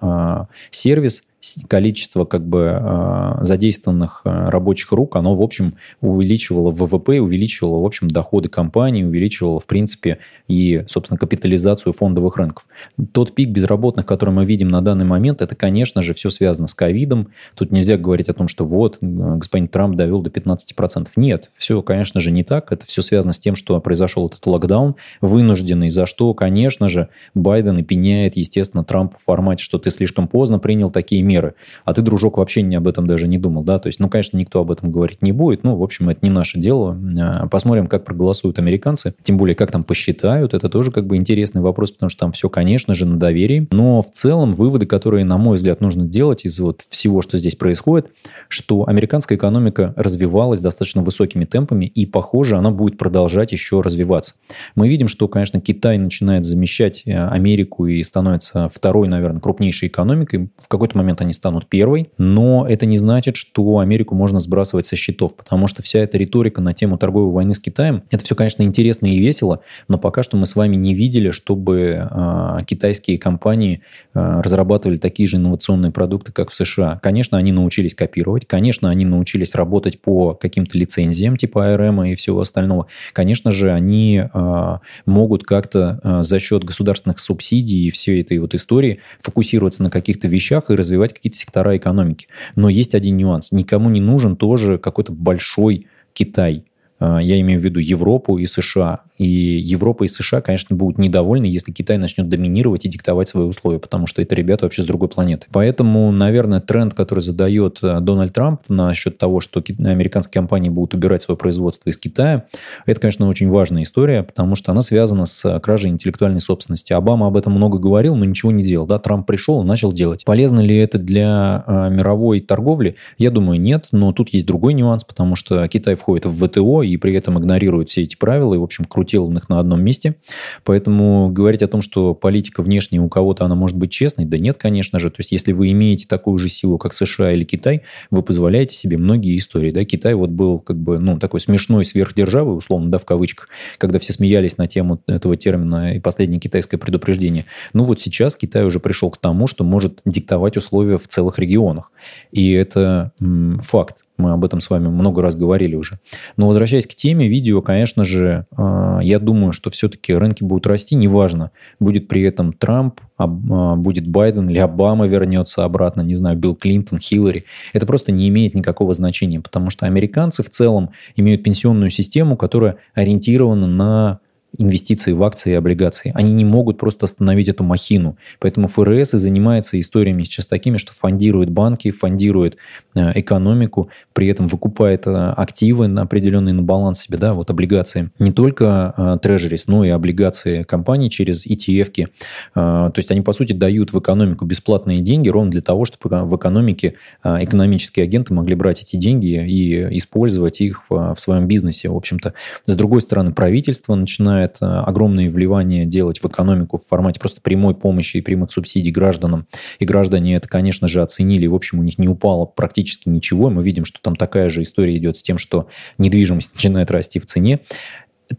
э, 0.50 0.54
сервис, 0.72 1.24
количество 1.68 2.26
как 2.26 2.46
бы 2.46 2.72
а, 2.72 3.38
задействованных 3.42 4.22
а, 4.24 4.50
рабочих 4.50 4.92
рук, 4.92 5.16
оно, 5.16 5.36
в 5.36 5.42
общем, 5.42 5.76
увеличивало 6.02 6.72
ВВП, 6.72 7.20
увеличивало, 7.22 7.82
в 7.82 7.86
общем, 7.86 8.10
доходы 8.10 8.50
компании, 8.50 9.04
увеличивало, 9.04 9.60
в 9.60 9.66
принципе, 9.66 10.18
и, 10.48 10.84
собственно, 10.88 11.18
капитализацию 11.18 11.94
фондовых 11.94 12.38
рынков. 12.38 12.68
Тот 13.12 13.36
пик 13.36 13.50
безработных, 13.50 14.06
который 14.06 14.34
мы 14.34 14.46
видим 14.46 14.68
на 14.68 14.82
данный 14.82 15.06
момент, 15.06 15.42
это, 15.42 15.56
конечно 15.56 16.02
же, 16.02 16.14
все 16.14 16.30
связано 16.30 16.68
с 16.68 16.74
ковидом. 16.74 17.30
Тут 17.56 17.72
нельзя 17.72 17.98
говорить 17.98 18.30
о 18.30 18.34
том, 18.34 18.48
что 18.48 18.66
вот, 18.66 18.98
господин 19.02 19.68
Трамп 19.68 19.96
довел 19.96 20.22
до 20.22 20.30
15%. 20.30 21.10
Нет, 21.16 21.52
все, 21.56 21.82
конечно 21.82 22.20
же, 22.20 22.32
не 22.32 22.44
так. 22.44 22.72
Это 22.72 22.86
все 22.86 23.02
связано 23.02 23.34
с 23.34 23.40
тем, 23.40 23.56
что 23.56 23.80
произошел 23.80 24.28
этот 24.28 24.46
локдаун 24.48 24.96
вынужденный, 25.22 25.90
за 25.90 26.06
что, 26.06 26.34
конечно 26.34 26.90
же, 26.90 27.10
Байден 27.36 27.78
и 27.78 27.84
пеняет, 27.84 28.38
естественно, 28.38 28.84
Трамп 28.84 29.16
в 29.18 29.24
формате, 29.24 29.64
что 29.64 29.78
ты 29.78 29.92
слишком 29.92 30.28
поздно 30.28 30.60
принял 30.60 30.90
такие 30.90 31.22
меры. 31.28 31.54
А 31.86 31.94
ты, 31.94 32.02
дружок, 32.02 32.38
вообще 32.38 32.62
не 32.62 32.76
об 32.76 32.88
этом 32.88 33.06
даже 33.06 33.28
не 33.28 33.38
думал, 33.38 33.64
да? 33.64 33.80
То 33.80 33.88
есть, 33.88 34.00
ну, 34.00 34.10
конечно, 34.10 34.38
никто 34.38 34.62
об 34.62 34.72
этом 34.72 34.92
говорить 34.92 35.22
не 35.22 35.32
будет. 35.32 35.64
Ну, 35.64 35.76
в 35.76 35.84
общем, 35.84 36.10
это 36.10 36.20
не 36.24 36.30
наше 36.30 36.58
дело. 36.58 36.98
А, 37.20 37.48
посмотрим, 37.48 37.88
как 37.88 38.06
проголосуют 38.06 38.60
американцы. 38.60 39.14
Тем 39.22 39.38
более, 39.38 39.56
как 39.56 39.72
там 39.72 39.84
посчитают. 39.84 40.54
Это 40.54 40.70
тоже 40.70 40.92
как 40.92 41.06
бы 41.06 41.18
интересный 41.18 41.62
вопрос, 41.62 41.92
потому 41.92 42.10
что 42.10 42.22
там 42.22 42.32
все, 42.32 42.50
конечно 42.50 42.94
же, 42.94 43.06
на 43.06 43.18
доверии. 43.18 43.68
Но 43.72 44.02
в 44.02 44.10
целом 44.10 44.54
выводы, 44.54 44.86
которые, 44.86 45.26
на 45.26 45.38
мой 45.38 45.56
взгляд, 45.56 45.82
нужно 45.82 46.06
делать 46.06 46.46
из 46.46 46.60
вот 46.60 46.82
всего, 46.90 47.22
что 47.22 47.38
здесь 47.38 47.56
происходит, 47.56 48.10
что 48.48 48.88
американская 48.88 49.38
экономика 49.38 49.94
развивалась 49.96 50.62
достаточно 50.62 51.02
высокими 51.02 51.46
темпами, 51.46 51.86
и, 51.86 52.06
похоже, 52.06 52.58
она 52.58 52.72
будет 52.72 52.98
продолжать 52.98 53.52
еще 53.52 53.82
развиваться. 53.82 54.34
Мы 54.76 54.88
видим, 54.88 55.08
что, 55.08 55.28
конечно, 55.28 55.60
Китай 55.60 55.98
начинает 55.98 56.46
замещать 56.46 57.04
э, 57.06 57.28
Америку 57.28 57.86
и 57.88 58.02
становится 58.04 58.70
второй, 58.70 59.08
наверное, 59.08 59.42
крупнейшей 59.42 59.88
экономикой. 59.90 60.50
В 60.58 60.68
какой-то 60.68 60.98
момент 60.98 61.17
они 61.22 61.34
станут 61.34 61.68
первой, 61.68 62.10
но 62.18 62.66
это 62.68 62.86
не 62.86 62.98
значит, 62.98 63.36
что 63.36 63.80
Америку 63.80 64.16
можно 64.16 64.40
сбрасывать 64.40 64.86
со 64.86 64.96
счетов, 64.96 65.36
потому 65.36 65.68
что 65.68 65.82
вся 65.84 66.00
эта 66.00 66.18
риторика 66.18 66.62
на 66.62 66.74
тему 66.74 66.98
торговой 66.98 67.32
войны 67.32 67.54
с 67.54 67.60
Китаем, 67.60 68.04
это 68.12 68.24
все, 68.24 68.36
конечно, 68.36 68.64
интересно 68.64 69.08
и 69.08 69.20
весело, 69.20 69.62
но 69.88 69.98
пока 69.98 70.24
что 70.24 70.38
мы 70.38 70.46
с 70.46 70.56
вами 70.56 70.76
не 70.76 70.94
видели, 70.94 71.32
чтобы 71.32 72.08
э, 72.10 72.58
китайские 72.66 73.18
компании 73.18 73.82
э, 74.14 74.42
разрабатывали 74.42 74.98
такие 74.98 75.28
же 75.28 75.38
инновационные 75.38 75.92
продукты, 75.92 76.32
как 76.32 76.50
в 76.50 76.54
США. 76.54 77.00
Конечно, 77.02 77.38
они 77.38 77.52
научились 77.52 77.96
копировать, 77.96 78.46
конечно, 78.46 78.90
они 78.90 79.06
научились 79.06 79.56
работать 79.56 80.02
по 80.02 80.34
каким-то 80.34 80.78
лицензиям 80.78 81.38
типа 81.38 81.74
ARM 81.74 82.12
и 82.12 82.16
всего 82.16 82.42
остального. 82.42 82.88
Конечно 83.14 83.52
же, 83.52 83.72
они 83.72 84.24
э, 84.32 84.76
могут 85.06 85.44
как-то 85.44 86.00
э, 86.04 86.22
за 86.22 86.40
счет 86.40 86.64
государственных 86.64 87.20
субсидий 87.20 87.88
и 87.88 87.92
всей 87.92 88.22
этой 88.22 88.40
вот 88.40 88.54
истории 88.54 89.00
фокусироваться 89.22 89.84
на 89.84 89.90
каких-то 89.90 90.28
вещах 90.28 90.70
и 90.70 90.76
развивать 90.76 91.07
какие-то 91.14 91.38
сектора 91.38 91.78
экономики. 91.78 92.28
Но 92.56 92.70
есть 92.70 92.96
один 92.96 93.18
нюанс. 93.18 93.52
Никому 93.52 93.90
не 93.90 94.02
нужен 94.02 94.36
тоже 94.36 94.78
какой-то 94.78 95.12
большой 95.12 95.88
Китай. 96.14 96.66
А, 97.00 97.20
я 97.20 97.40
имею 97.42 97.60
в 97.60 97.64
виду 97.64 97.80
Европу 97.80 98.38
и 98.38 98.46
США. 98.46 99.02
И 99.18 99.26
Европа 99.26 100.04
и 100.04 100.08
США, 100.08 100.42
конечно, 100.42 100.76
будут 100.76 100.98
недовольны, 100.98 101.46
если 101.46 101.72
Китай 101.72 101.98
начнет 101.98 102.30
доминировать 102.30 102.86
и 102.86 102.90
диктовать 102.90 103.28
свои 103.28 103.46
условия, 103.46 103.80
потому 103.80 104.08
что 104.08 104.22
это 104.22 104.36
ребята 104.36 104.66
вообще 104.66 104.84
с 104.84 104.86
другой 104.86 105.10
планеты. 105.10 105.48
Поэтому, 105.52 106.12
наверное, 106.12 106.60
тренд, 106.60 106.94
который 106.94 107.20
задает 107.20 107.80
э, 107.82 108.00
Дональд 108.00 108.34
Трамп 108.34 108.62
насчет 108.70 109.18
того, 109.18 109.40
что 109.42 109.64
американские 109.80 110.34
компании 110.34 110.70
будут 110.70 110.94
убирать 110.94 111.24
свое 111.24 111.38
производство 111.38 111.90
из 111.90 111.98
Китая, 111.98 112.46
это, 112.86 113.02
конечно, 113.02 113.28
очень 113.28 113.50
важная 113.50 113.84
история, 113.84 114.24
потому 114.24 114.56
что 114.56 114.72
она 114.72 114.82
связана 114.82 115.26
с 115.26 115.60
кражей 115.60 115.90
интеллектуальной 115.90 116.40
собственности. 116.40 116.94
Обама 116.94 117.28
об 117.28 117.38
этом 117.38 117.54
много 117.54 117.80
говорил, 117.80 118.16
но 118.16 118.26
ничего 118.26 118.52
не 118.52 118.64
делал. 118.64 118.86
Да? 118.86 119.00
Трамп 119.00 119.26
пришел 119.26 119.62
и 119.64 119.66
начал 119.66 119.92
делать. 119.92 120.26
Полезно 120.26 120.60
ли 120.60 120.76
это 120.76 121.00
для 121.00 121.64
э, 121.66 121.90
мировой 121.90 122.42
торговли? 122.42 122.96
Я 123.18 123.32
думаю, 123.32 123.60
нет, 123.60 123.88
но 123.92 124.14
тут 124.14 124.30
есть 124.30 124.46
другой 124.46 124.74
нюанс, 124.74 125.04
потому 125.04 125.36
что 125.36 125.68
Китай 125.68 125.96
входит 125.96 126.26
в 126.26 126.48
ВТО 126.48 126.84
и 126.84 126.98
при 126.98 127.14
этом 127.14 127.40
игнорирует 127.40 127.90
все 127.90 128.04
эти 128.04 128.16
правила 128.16 128.54
и, 128.54 128.58
в 128.58 128.64
общем, 128.64 128.86
крутит 128.86 129.07
их 129.14 129.50
на 129.50 129.60
одном 129.60 129.82
месте. 129.82 130.16
Поэтому 130.64 131.30
говорить 131.30 131.64
о 131.64 131.68
том, 131.68 131.82
что 131.82 132.14
политика 132.14 132.62
внешняя 132.62 133.00
у 133.00 133.10
кого-то, 133.10 133.46
она 133.46 133.56
может 133.56 133.78
быть 133.78 133.92
честной, 133.92 134.26
да 134.26 134.38
нет, 134.38 134.58
конечно 134.58 135.00
же. 135.00 135.10
То 135.10 135.18
есть, 135.20 135.32
если 135.32 135.52
вы 135.52 135.72
имеете 135.72 136.08
такую 136.08 136.40
же 136.40 136.50
силу, 136.50 136.78
как 136.78 136.94
США 136.94 137.32
или 137.32 137.44
Китай, 137.44 137.82
вы 138.12 138.24
позволяете 138.24 138.76
себе 138.76 138.98
многие 138.98 139.38
истории. 139.38 139.72
Да? 139.72 139.84
Китай 139.86 140.14
вот 140.14 140.30
был 140.30 140.60
как 140.60 140.78
бы, 140.78 141.00
ну, 141.00 141.20
такой 141.20 141.40
смешной 141.40 141.86
сверхдержавой, 141.86 142.58
условно, 142.58 142.90
да, 142.90 142.98
в 142.98 143.06
кавычках, 143.06 143.50
когда 143.78 144.00
все 144.00 144.14
смеялись 144.14 144.58
на 144.58 144.68
тему 144.68 145.02
этого 145.08 145.38
термина 145.38 145.96
и 145.96 146.00
последнее 146.00 146.40
китайское 146.40 146.80
предупреждение. 146.80 147.46
Ну, 147.74 147.84
вот 147.84 148.00
сейчас 148.00 148.36
Китай 148.36 148.64
уже 148.66 148.80
пришел 148.80 149.10
к 149.10 149.18
тому, 149.18 149.48
что 149.48 149.64
может 149.64 150.02
диктовать 150.06 150.58
условия 150.58 150.98
в 150.98 151.08
целых 151.08 151.40
регионах. 151.40 151.92
И 152.32 152.52
это 152.52 153.12
м, 153.20 153.60
факт. 153.60 154.04
Мы 154.18 154.32
об 154.32 154.44
этом 154.44 154.60
с 154.60 154.70
вами 154.70 154.88
много 154.88 155.22
раз 155.22 155.36
говорили 155.36 155.76
уже. 155.76 156.00
Но 156.38 156.48
возвращаясь 156.48 156.88
к 156.88 156.96
теме 156.96 157.28
видео, 157.28 157.62
конечно 157.62 158.04
же, 158.04 158.46
а, 158.56 159.00
я 159.02 159.20
думаю, 159.20 159.54
что 159.54 159.70
все-таки 159.70 160.14
рынки 160.14 160.44
будут 160.44 160.66
расти, 160.66 160.96
неважно, 160.96 161.52
будет 161.80 162.08
при 162.08 162.24
этом 162.24 162.54
Трамп, 162.54 163.00
а, 163.18 163.28
будет 163.28 164.08
Байден 164.08 164.50
или 164.50 164.58
Обама 164.58 165.08
вернется 165.08 165.64
обратно, 165.64 166.02
не 166.02 166.16
знаю, 166.16 166.38
Билл 166.38 166.56
Клинтон, 166.56 166.98
Хиллари. 166.98 167.46
Это 167.74 167.86
просто 167.86 168.12
не 168.12 168.28
имеет 168.30 168.56
никакого 168.56 168.94
значения, 168.94 169.40
потому 169.40 169.70
что 169.70 169.86
американцы 169.86 170.42
в 170.42 170.50
целом 170.50 170.90
имеют 171.16 171.44
пенсионную 171.44 171.92
систему, 171.92 172.38
которая 172.38 172.78
ориентирована 172.96 173.68
на 173.68 174.20
инвестиции 174.58 175.12
в 175.12 175.24
акции 175.24 175.52
и 175.52 175.56
облигации. 175.56 176.12
Они 176.16 176.34
не 176.34 176.46
могут 176.46 176.78
просто 176.78 177.06
остановить 177.06 177.48
эту 177.48 177.64
махину. 177.64 178.18
Поэтому 178.40 178.68
ФРС 178.68 179.14
и 179.14 179.18
занимается 179.18 179.80
историями 179.80 180.24
сейчас 180.24 180.48
такими, 180.48 180.78
что 180.78 180.94
фондирует 180.94 181.50
банки, 181.50 181.92
фондирует 181.92 182.58
э, 182.96 183.12
экономику, 183.20 183.90
при 184.14 184.28
этом 184.28 184.48
выкупает 184.48 185.08
э, 185.08 185.12
активы 185.12 185.88
на 185.88 186.04
определенные 186.04 186.54
на 186.54 186.64
баланс 186.64 187.02
себе, 187.02 187.18
да, 187.18 187.34
вот 187.34 187.50
облигации. 187.50 188.10
Не 188.20 188.32
только 188.32 189.20
трежерис, 189.22 189.68
но 189.68 189.86
и 189.86 189.90
облигации 189.90 190.64
компаний 190.64 191.10
через 191.10 191.46
ETF-ки. 191.46 192.08
То 192.54 192.94
есть 192.96 193.12
они, 193.12 193.22
по 193.22 193.34
сути, 193.34 193.54
дают 193.54 193.94
в 193.94 194.00
экономику 194.00 194.46
бесплатные 194.46 195.00
деньги 195.00 195.30
ровно 195.30 195.52
для 195.52 195.62
того, 195.62 195.86
чтобы 195.86 196.24
в 196.26 196.36
экономике 196.36 196.96
экономические 197.24 198.04
агенты 198.04 198.34
могли 198.34 198.56
брать 198.56 198.82
эти 198.82 198.96
деньги 198.96 199.46
и 199.48 199.98
использовать 199.98 200.62
их 200.62 200.84
в 200.90 201.16
своем 201.18 201.48
бизнесе, 201.48 201.90
в 201.90 201.96
общем-то. 201.96 202.34
С 202.66 202.76
другой 202.76 203.02
стороны, 203.02 203.34
правительство 203.34 203.96
начинает 203.96 204.47
э, 204.62 204.66
огромные 204.66 205.30
вливания 205.30 205.86
делать 205.86 206.22
в 206.22 206.28
экономику 206.28 206.78
в 206.78 206.86
формате 206.86 207.20
просто 207.20 207.42
прямой 207.42 207.76
помощи 207.76 208.18
и 208.18 208.22
прямых 208.22 208.52
субсидий 208.52 208.92
гражданам. 208.92 209.48
И 209.80 209.86
граждане 209.86 210.36
это, 210.36 210.48
конечно 210.48 210.88
же, 210.88 211.02
оценили. 211.02 211.48
В 211.48 211.56
общем, 211.56 211.80
у 211.80 211.84
них 211.84 211.98
не 211.98 212.08
упало 212.08 212.46
практически 212.46 213.10
ничего. 213.10 213.50
Мы 213.50 213.64
видим, 213.64 213.86
что 213.86 214.02
там 214.02 214.16
такая 214.16 214.50
же 214.50 214.62
история 214.62 214.96
идет 214.96 215.18
с 215.18 215.24
тем, 215.24 215.38
что 215.38 215.68
недвижимость 215.98 216.52
начинает 216.56 216.92
расти 216.92 217.20
в 217.20 217.26
цене 217.26 217.60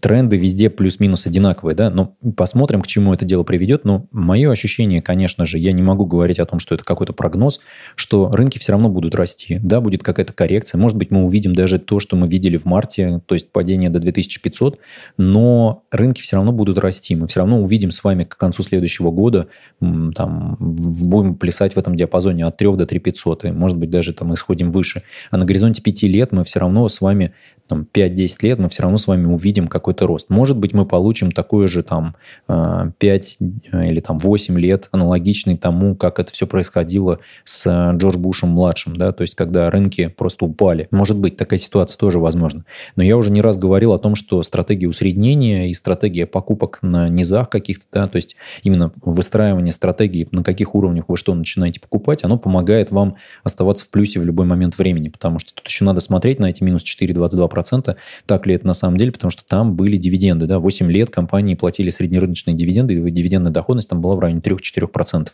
тренды 0.00 0.36
везде 0.36 0.70
плюс-минус 0.70 1.26
одинаковые, 1.26 1.74
да, 1.74 1.90
но 1.90 2.16
посмотрим, 2.36 2.82
к 2.82 2.86
чему 2.86 3.14
это 3.14 3.24
дело 3.24 3.42
приведет. 3.42 3.84
Но 3.84 4.06
мое 4.10 4.50
ощущение, 4.50 5.02
конечно 5.02 5.46
же, 5.46 5.58
я 5.58 5.72
не 5.72 5.82
могу 5.82 6.06
говорить 6.06 6.38
о 6.38 6.46
том, 6.46 6.58
что 6.58 6.74
это 6.74 6.84
какой-то 6.84 7.12
прогноз, 7.12 7.60
что 7.94 8.30
рынки 8.30 8.58
все 8.58 8.72
равно 8.72 8.88
будут 8.88 9.14
расти. 9.14 9.58
Да, 9.62 9.80
будет 9.80 10.02
какая-то 10.02 10.32
коррекция. 10.32 10.78
Может 10.78 10.96
быть, 10.96 11.10
мы 11.10 11.24
увидим 11.24 11.54
даже 11.54 11.78
то, 11.78 12.00
что 12.00 12.16
мы 12.16 12.28
видели 12.28 12.56
в 12.56 12.64
марте, 12.64 13.20
то 13.26 13.34
есть 13.34 13.50
падение 13.50 13.90
до 13.90 14.00
2500, 14.00 14.78
но 15.16 15.84
рынки 15.90 16.20
все 16.20 16.36
равно 16.36 16.52
будут 16.52 16.78
расти. 16.78 17.16
Мы 17.16 17.26
все 17.26 17.40
равно 17.40 17.60
увидим 17.60 17.90
с 17.90 18.02
вами 18.04 18.24
к 18.24 18.36
концу 18.36 18.62
следующего 18.62 19.10
года, 19.10 19.48
там, 19.80 20.56
будем 20.58 21.34
плясать 21.34 21.74
в 21.74 21.78
этом 21.78 21.96
диапазоне 21.96 22.46
от 22.46 22.56
3 22.56 22.76
до 22.76 22.86
3500, 22.86 23.44
и, 23.46 23.50
может 23.50 23.78
быть, 23.78 23.90
даже 23.90 24.12
там 24.12 24.34
исходим 24.34 24.70
выше. 24.70 25.02
А 25.30 25.36
на 25.36 25.44
горизонте 25.44 25.82
5 25.82 26.02
лет 26.04 26.32
мы 26.32 26.44
все 26.44 26.60
равно 26.60 26.88
с 26.88 27.00
вами 27.00 27.32
там, 27.68 27.86
5-10 27.92 28.36
лет 28.42 28.58
мы 28.58 28.68
все 28.68 28.82
равно 28.82 28.98
с 28.98 29.06
вами 29.06 29.26
увидим 29.26 29.68
какой-то 29.68 30.06
рост. 30.06 30.30
Может 30.30 30.58
быть, 30.58 30.72
мы 30.72 30.86
получим 30.86 31.30
такой 31.30 31.68
же 31.68 31.82
там 31.82 32.16
5 32.46 32.92
э, 33.00 33.88
или 33.88 34.00
там 34.00 34.18
8 34.18 34.58
лет, 34.58 34.88
аналогичный 34.90 35.56
тому, 35.56 35.94
как 35.94 36.18
это 36.18 36.32
все 36.32 36.46
происходило 36.46 37.20
с 37.44 37.66
э, 37.66 37.96
Джордж 37.96 38.16
Бушем 38.16 38.50
младшим, 38.50 38.96
да, 38.96 39.12
то 39.12 39.22
есть 39.22 39.34
когда 39.34 39.70
рынки 39.70 40.08
просто 40.08 40.46
упали. 40.46 40.88
Может 40.90 41.18
быть, 41.18 41.36
такая 41.36 41.58
ситуация 41.58 41.96
тоже 41.98 42.18
возможна. 42.18 42.64
Но 42.96 43.02
я 43.02 43.16
уже 43.16 43.30
не 43.30 43.40
раз 43.40 43.58
говорил 43.58 43.92
о 43.92 43.98
том, 43.98 44.14
что 44.14 44.42
стратегия 44.42 44.88
усреднения 44.88 45.68
и 45.68 45.74
стратегия 45.74 46.26
покупок 46.26 46.78
на 46.82 47.08
низах 47.08 47.50
каких-то, 47.50 47.84
да, 47.92 48.08
то 48.08 48.16
есть 48.16 48.36
именно 48.62 48.92
выстраивание 49.02 49.72
стратегии, 49.72 50.28
на 50.32 50.42
каких 50.42 50.74
уровнях 50.74 51.04
вы 51.08 51.16
что 51.16 51.34
начинаете 51.34 51.80
покупать, 51.80 52.24
оно 52.24 52.38
помогает 52.38 52.90
вам 52.90 53.16
оставаться 53.44 53.84
в 53.84 53.88
плюсе 53.88 54.20
в 54.20 54.24
любой 54.24 54.46
момент 54.46 54.78
времени, 54.78 55.08
потому 55.08 55.38
что 55.38 55.54
тут 55.54 55.66
еще 55.66 55.84
надо 55.84 56.00
смотреть 56.00 56.38
на 56.38 56.46
эти 56.46 56.62
минус 56.62 56.82
4,22%, 56.82 57.57
2%. 57.62 57.96
Так 58.26 58.46
ли 58.46 58.54
это 58.54 58.66
на 58.66 58.72
самом 58.72 58.96
деле? 58.96 59.12
Потому 59.12 59.30
что 59.30 59.44
там 59.44 59.74
были 59.74 59.96
дивиденды. 59.96 60.46
Да? 60.46 60.58
8 60.58 60.90
лет 60.90 61.10
компании 61.10 61.54
платили 61.54 61.90
среднерыночные 61.90 62.54
дивиденды, 62.54 62.94
и 62.94 63.10
дивидендная 63.10 63.52
доходность 63.52 63.88
там 63.88 64.00
была 64.00 64.16
в 64.16 64.20
районе 64.20 64.40
3-4%. 64.40 65.28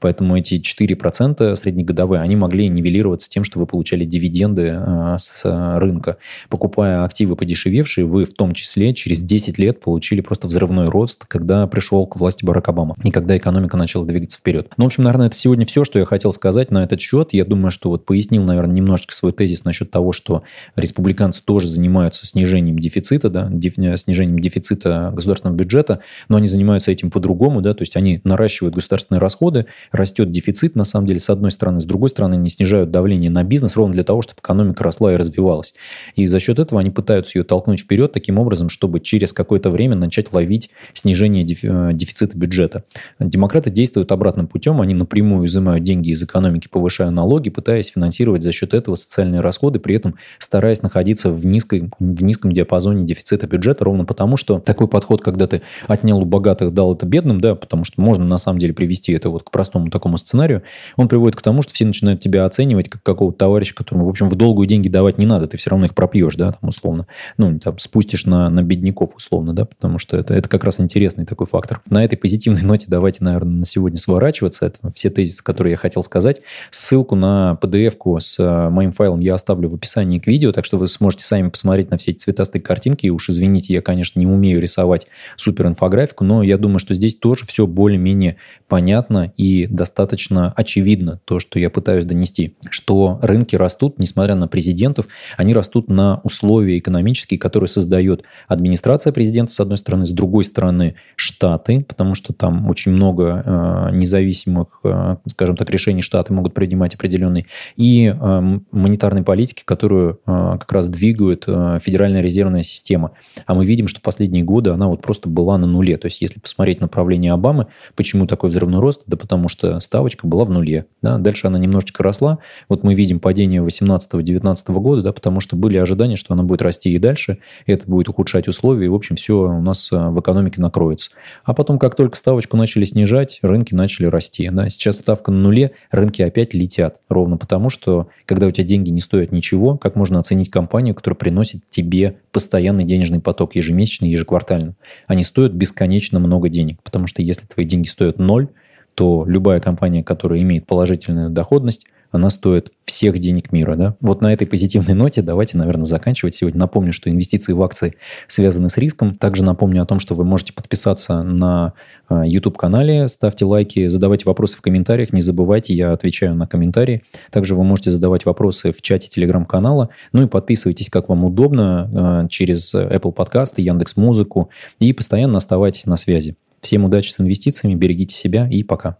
Поэтому 0.00 0.36
эти 0.36 0.60
4% 0.60 1.54
среднегодовые, 1.54 2.22
они 2.22 2.36
могли 2.36 2.68
нивелироваться 2.68 3.28
тем, 3.28 3.44
что 3.44 3.58
вы 3.58 3.66
получали 3.66 4.04
дивиденды 4.04 4.74
а, 4.76 5.16
с 5.18 5.42
а, 5.44 5.78
рынка. 5.78 6.16
Покупая 6.48 7.04
активы 7.04 7.36
подешевевшие, 7.36 8.04
вы 8.04 8.24
в 8.24 8.34
том 8.34 8.54
числе 8.54 8.94
через 8.94 9.20
10 9.20 9.58
лет 9.58 9.80
получили 9.80 10.20
просто 10.20 10.46
взрывной 10.46 10.88
рост, 10.88 11.24
когда 11.26 11.66
пришел 11.66 12.06
к 12.06 12.16
власти 12.16 12.44
Барак 12.44 12.68
Обама 12.68 12.96
и 13.04 13.10
когда 13.10 13.36
экономика 13.36 13.76
начала 13.76 14.06
двигаться 14.06 14.38
вперед. 14.38 14.72
Ну, 14.76 14.84
в 14.84 14.86
общем, 14.86 15.04
наверное, 15.04 15.28
это 15.28 15.36
сегодня 15.36 15.66
все, 15.66 15.84
что 15.84 15.98
я 15.98 16.04
хотел 16.04 16.32
сказать 16.32 16.70
на 16.70 16.84
этот 16.84 17.00
счет. 17.00 17.30
Я 17.32 17.44
думаю, 17.44 17.70
что 17.70 17.90
вот 17.90 18.04
пояснил, 18.04 18.42
наверное, 18.42 18.74
немножечко 18.74 19.14
свой 19.14 19.32
тезис 19.32 19.64
насчет 19.64 19.90
того, 19.90 20.12
что 20.12 20.42
республиканцы 20.76 21.42
тоже 21.44 21.68
занимаются 21.70 22.26
снижением 22.26 22.78
дефицита, 22.78 23.30
да, 23.30 23.48
снижением 23.48 24.38
дефицита 24.38 25.12
государственного 25.14 25.56
бюджета, 25.56 26.00
но 26.28 26.36
они 26.36 26.46
занимаются 26.46 26.90
этим 26.90 27.10
по-другому, 27.10 27.60
да, 27.60 27.74
то 27.74 27.82
есть 27.82 27.96
они 27.96 28.20
наращивают 28.24 28.74
государственные 28.74 29.20
расходы, 29.20 29.66
растет 29.92 30.30
дефицит, 30.30 30.76
на 30.76 30.84
самом 30.84 31.06
деле, 31.06 31.20
с 31.20 31.30
одной 31.30 31.50
стороны, 31.50 31.80
с 31.80 31.84
другой 31.84 32.08
стороны, 32.08 32.34
они 32.34 32.48
снижают 32.48 32.90
давление 32.90 33.30
на 33.30 33.42
бизнес 33.44 33.76
ровно 33.76 33.94
для 33.94 34.04
того, 34.04 34.22
чтобы 34.22 34.40
экономика 34.40 34.82
росла 34.84 35.12
и 35.12 35.16
развивалась. 35.16 35.74
И 36.16 36.26
за 36.26 36.40
счет 36.40 36.58
этого 36.58 36.80
они 36.80 36.90
пытаются 36.90 37.38
ее 37.38 37.44
толкнуть 37.44 37.80
вперед 37.80 38.12
таким 38.12 38.38
образом, 38.38 38.68
чтобы 38.68 39.00
через 39.00 39.32
какое-то 39.32 39.70
время 39.70 39.96
начать 39.96 40.32
ловить 40.32 40.70
снижение 40.94 41.44
э, 41.44 41.92
дефицита 41.94 42.36
бюджета. 42.36 42.84
Демократы 43.18 43.70
действуют 43.70 44.12
обратным 44.12 44.46
путем, 44.46 44.80
они 44.80 44.94
напрямую 44.94 45.46
изымают 45.46 45.84
деньги 45.84 46.10
из 46.10 46.22
экономики, 46.22 46.68
повышая 46.70 47.10
налоги, 47.10 47.50
пытаясь 47.50 47.88
финансировать 47.88 48.42
за 48.42 48.52
счет 48.52 48.74
этого 48.74 48.94
социальные 48.94 49.40
расходы, 49.40 49.78
при 49.78 49.94
этом 49.94 50.16
стараясь 50.38 50.82
находиться 50.82 51.30
в 51.30 51.44
низкой, 51.60 51.90
в 51.98 52.22
низком 52.22 52.52
диапазоне 52.52 53.04
дефицита 53.04 53.46
бюджета, 53.46 53.84
ровно 53.84 54.04
потому, 54.04 54.36
что 54.36 54.58
такой 54.60 54.88
подход, 54.88 55.22
когда 55.22 55.46
ты 55.46 55.62
отнял 55.86 56.20
у 56.20 56.24
богатых, 56.24 56.72
дал 56.72 56.94
это 56.94 57.06
бедным, 57.06 57.40
да, 57.40 57.54
потому 57.54 57.84
что 57.84 58.00
можно 58.00 58.24
на 58.24 58.38
самом 58.38 58.58
деле 58.58 58.72
привести 58.72 59.12
это 59.12 59.30
вот 59.30 59.44
к 59.44 59.50
простому 59.50 59.90
такому 59.90 60.16
сценарию, 60.16 60.62
он 60.96 61.08
приводит 61.08 61.36
к 61.36 61.42
тому, 61.42 61.62
что 61.62 61.74
все 61.74 61.84
начинают 61.84 62.20
тебя 62.20 62.44
оценивать 62.44 62.88
как 62.88 63.02
какого-то 63.02 63.38
товарища, 63.38 63.74
которому, 63.74 64.06
в 64.06 64.08
общем, 64.08 64.28
в 64.28 64.34
долгую 64.34 64.66
деньги 64.66 64.88
давать 64.88 65.18
не 65.18 65.26
надо, 65.26 65.46
ты 65.46 65.56
все 65.56 65.70
равно 65.70 65.86
их 65.86 65.94
пропьешь, 65.94 66.36
да, 66.36 66.52
там, 66.52 66.68
условно. 66.68 67.06
Ну, 67.36 67.58
там, 67.58 67.78
спустишь 67.78 68.26
на, 68.26 68.48
на 68.48 68.62
бедняков, 68.62 69.14
условно, 69.16 69.52
да, 69.52 69.64
потому 69.64 69.98
что 69.98 70.16
это, 70.16 70.34
это 70.34 70.48
как 70.48 70.64
раз 70.64 70.80
интересный 70.80 71.26
такой 71.26 71.46
фактор. 71.46 71.80
На 71.88 72.04
этой 72.04 72.16
позитивной 72.16 72.62
ноте 72.64 72.86
давайте, 72.88 73.24
наверное, 73.24 73.58
на 73.58 73.64
сегодня 73.64 73.98
сворачиваться. 73.98 74.66
Это 74.66 74.90
все 74.92 75.10
тезисы, 75.10 75.42
которые 75.42 75.72
я 75.72 75.76
хотел 75.76 76.02
сказать. 76.02 76.40
Ссылку 76.70 77.14
на 77.14 77.58
PDF-ку 77.60 78.18
с 78.18 78.38
э, 78.38 78.68
моим 78.70 78.92
файлом 78.92 79.20
я 79.20 79.34
оставлю 79.34 79.68
в 79.68 79.74
описании 79.74 80.18
к 80.18 80.26
видео, 80.26 80.52
так 80.52 80.64
что 80.64 80.78
вы 80.78 80.86
сможете 80.86 81.24
сами 81.24 81.39
посмотреть 81.48 81.90
на 81.90 81.96
все 81.96 82.10
эти 82.10 82.18
цветастые 82.18 82.60
картинки. 82.60 83.06
И 83.06 83.10
уж 83.10 83.30
извините, 83.30 83.72
я, 83.72 83.80
конечно, 83.80 84.20
не 84.20 84.26
умею 84.26 84.60
рисовать 84.60 85.06
супер 85.36 85.68
инфографику, 85.68 86.24
но 86.24 86.42
я 86.42 86.58
думаю, 86.58 86.78
что 86.78 86.92
здесь 86.92 87.14
тоже 87.14 87.46
все 87.46 87.66
более-менее 87.66 88.36
понятно 88.68 89.32
и 89.36 89.66
достаточно 89.66 90.52
очевидно 90.56 91.20
то, 91.24 91.40
что 91.40 91.58
я 91.58 91.70
пытаюсь 91.70 92.04
донести, 92.04 92.56
что 92.70 93.18
рынки 93.22 93.56
растут, 93.56 93.98
несмотря 93.98 94.34
на 94.34 94.48
президентов, 94.48 95.06
они 95.36 95.54
растут 95.54 95.88
на 95.88 96.20
условия 96.24 96.78
экономические, 96.78 97.38
которые 97.38 97.68
создает 97.68 98.24
администрация 98.48 99.12
президента, 99.12 99.52
с 99.52 99.60
одной 99.60 99.78
стороны, 99.78 100.06
с 100.06 100.10
другой 100.10 100.44
стороны, 100.44 100.96
штаты, 101.16 101.84
потому 101.86 102.14
что 102.14 102.32
там 102.32 102.68
очень 102.68 102.92
много 102.92 103.42
э, 103.44 103.94
независимых, 103.94 104.80
э, 104.84 105.16
скажем 105.26 105.56
так, 105.56 105.70
решений 105.70 106.02
штаты 106.02 106.32
могут 106.32 106.54
принимать 106.54 106.94
определенные, 106.94 107.46
и 107.76 108.06
э, 108.06 108.58
монетарной 108.72 109.22
политики, 109.22 109.62
которую 109.64 110.20
э, 110.26 110.56
как 110.60 110.72
раз 110.72 110.88
двигают 110.88 111.29
э, 111.46 111.78
Федеральная 111.82 112.20
резервная 112.20 112.62
система. 112.62 113.12
А 113.46 113.54
мы 113.54 113.64
видим, 113.64 113.88
что 113.88 114.00
последние 114.00 114.44
годы 114.44 114.70
она 114.70 114.88
вот 114.88 115.02
просто 115.02 115.28
была 115.28 115.58
на 115.58 115.66
нуле. 115.66 115.96
То 115.96 116.06
есть, 116.06 116.20
если 116.22 116.40
посмотреть 116.40 116.80
направление 116.80 117.32
Обамы, 117.32 117.66
почему 117.96 118.26
такой 118.26 118.50
взрывной 118.50 118.80
рост? 118.80 119.02
Да 119.06 119.16
потому 119.16 119.48
что 119.48 119.78
ставочка 119.80 120.26
была 120.26 120.44
в 120.44 120.50
нуле. 120.50 120.86
Да? 121.02 121.18
Дальше 121.18 121.46
она 121.46 121.58
немножечко 121.58 122.02
росла. 122.02 122.38
Вот 122.68 122.82
мы 122.82 122.94
видим 122.94 123.20
падение 123.20 123.62
18-19 123.62 124.72
года, 124.80 125.02
да, 125.02 125.12
потому 125.12 125.40
что 125.40 125.56
были 125.56 125.76
ожидания, 125.76 126.16
что 126.16 126.34
она 126.34 126.42
будет 126.42 126.62
расти 126.62 126.90
и 126.90 126.98
дальше. 126.98 127.38
Это 127.66 127.88
будет 127.88 128.08
ухудшать 128.08 128.48
условия. 128.48 128.86
И, 128.86 128.88
в 128.88 128.94
общем, 128.94 129.16
все 129.16 129.34
у 129.34 129.62
нас 129.62 129.90
э, 129.92 129.96
в 129.96 130.20
экономике 130.20 130.60
накроется. 130.60 131.10
А 131.44 131.54
потом, 131.54 131.78
как 131.78 131.94
только 131.94 132.16
ставочку 132.16 132.56
начали 132.56 132.84
снижать, 132.84 133.38
рынки 133.42 133.74
начали 133.74 134.06
расти. 134.06 134.48
Да? 134.50 134.68
Сейчас 134.68 134.98
ставка 134.98 135.30
на 135.30 135.38
нуле, 135.38 135.72
рынки 135.90 136.22
опять 136.22 136.54
летят. 136.54 137.00
Ровно 137.08 137.36
потому, 137.36 137.70
что 137.70 138.08
когда 138.26 138.46
у 138.46 138.50
тебя 138.50 138.64
деньги 138.64 138.90
не 138.90 139.00
стоят 139.00 139.32
ничего, 139.32 139.76
как 139.76 139.96
можно 139.96 140.18
оценить 140.18 140.50
компанию, 140.50 140.94
которая 140.94 141.16
приносит 141.20 141.60
тебе 141.68 142.16
постоянный 142.32 142.84
денежный 142.84 143.20
поток 143.20 143.54
ежемесячный, 143.54 144.08
ежеквартально. 144.08 144.74
Они 145.06 145.22
стоят 145.22 145.52
бесконечно 145.52 146.18
много 146.18 146.48
денег, 146.48 146.82
потому 146.82 147.06
что 147.06 147.20
если 147.20 147.46
твои 147.46 147.66
деньги 147.66 147.88
стоят 147.88 148.18
ноль, 148.18 148.48
то 148.94 149.24
любая 149.26 149.60
компания, 149.60 150.02
которая 150.02 150.40
имеет 150.40 150.66
положительную 150.66 151.28
доходность, 151.28 151.84
она 152.10 152.30
стоит 152.30 152.72
всех 152.84 153.18
денег 153.18 153.52
мира. 153.52 153.76
Да? 153.76 153.96
Вот 154.00 154.20
на 154.20 154.32
этой 154.32 154.46
позитивной 154.46 154.94
ноте 154.94 155.22
давайте, 155.22 155.56
наверное, 155.56 155.84
заканчивать 155.84 156.34
сегодня. 156.34 156.58
Напомню, 156.58 156.92
что 156.92 157.08
инвестиции 157.08 157.52
в 157.52 157.62
акции 157.62 157.94
связаны 158.26 158.68
с 158.68 158.76
риском. 158.76 159.16
Также 159.16 159.44
напомню 159.44 159.82
о 159.82 159.86
том, 159.86 160.00
что 160.00 160.14
вы 160.14 160.24
можете 160.24 160.52
подписаться 160.52 161.22
на 161.22 161.74
а, 162.08 162.26
YouTube-канале, 162.26 163.08
ставьте 163.08 163.44
лайки, 163.44 163.86
задавайте 163.86 164.24
вопросы 164.26 164.56
в 164.56 164.60
комментариях. 164.60 165.12
Не 165.12 165.20
забывайте, 165.20 165.72
я 165.72 165.92
отвечаю 165.92 166.34
на 166.34 166.46
комментарии. 166.46 167.02
Также 167.30 167.54
вы 167.54 167.64
можете 167.64 167.90
задавать 167.90 168.26
вопросы 168.26 168.72
в 168.72 168.82
чате 168.82 169.08
телеграм-канала. 169.08 169.90
Ну 170.12 170.24
и 170.24 170.26
подписывайтесь, 170.26 170.90
как 170.90 171.08
вам 171.08 171.24
удобно, 171.24 171.90
а, 171.94 172.28
через 172.28 172.74
Apple 172.74 173.14
Podcast, 173.14 173.54
Яндекс 173.56 173.96
Музыку. 173.96 174.50
И 174.78 174.92
постоянно 174.92 175.38
оставайтесь 175.38 175.86
на 175.86 175.96
связи. 175.96 176.36
Всем 176.60 176.84
удачи 176.84 177.10
с 177.10 177.20
инвестициями, 177.20 177.74
берегите 177.74 178.14
себя 178.14 178.48
и 178.48 178.62
пока. 178.62 178.98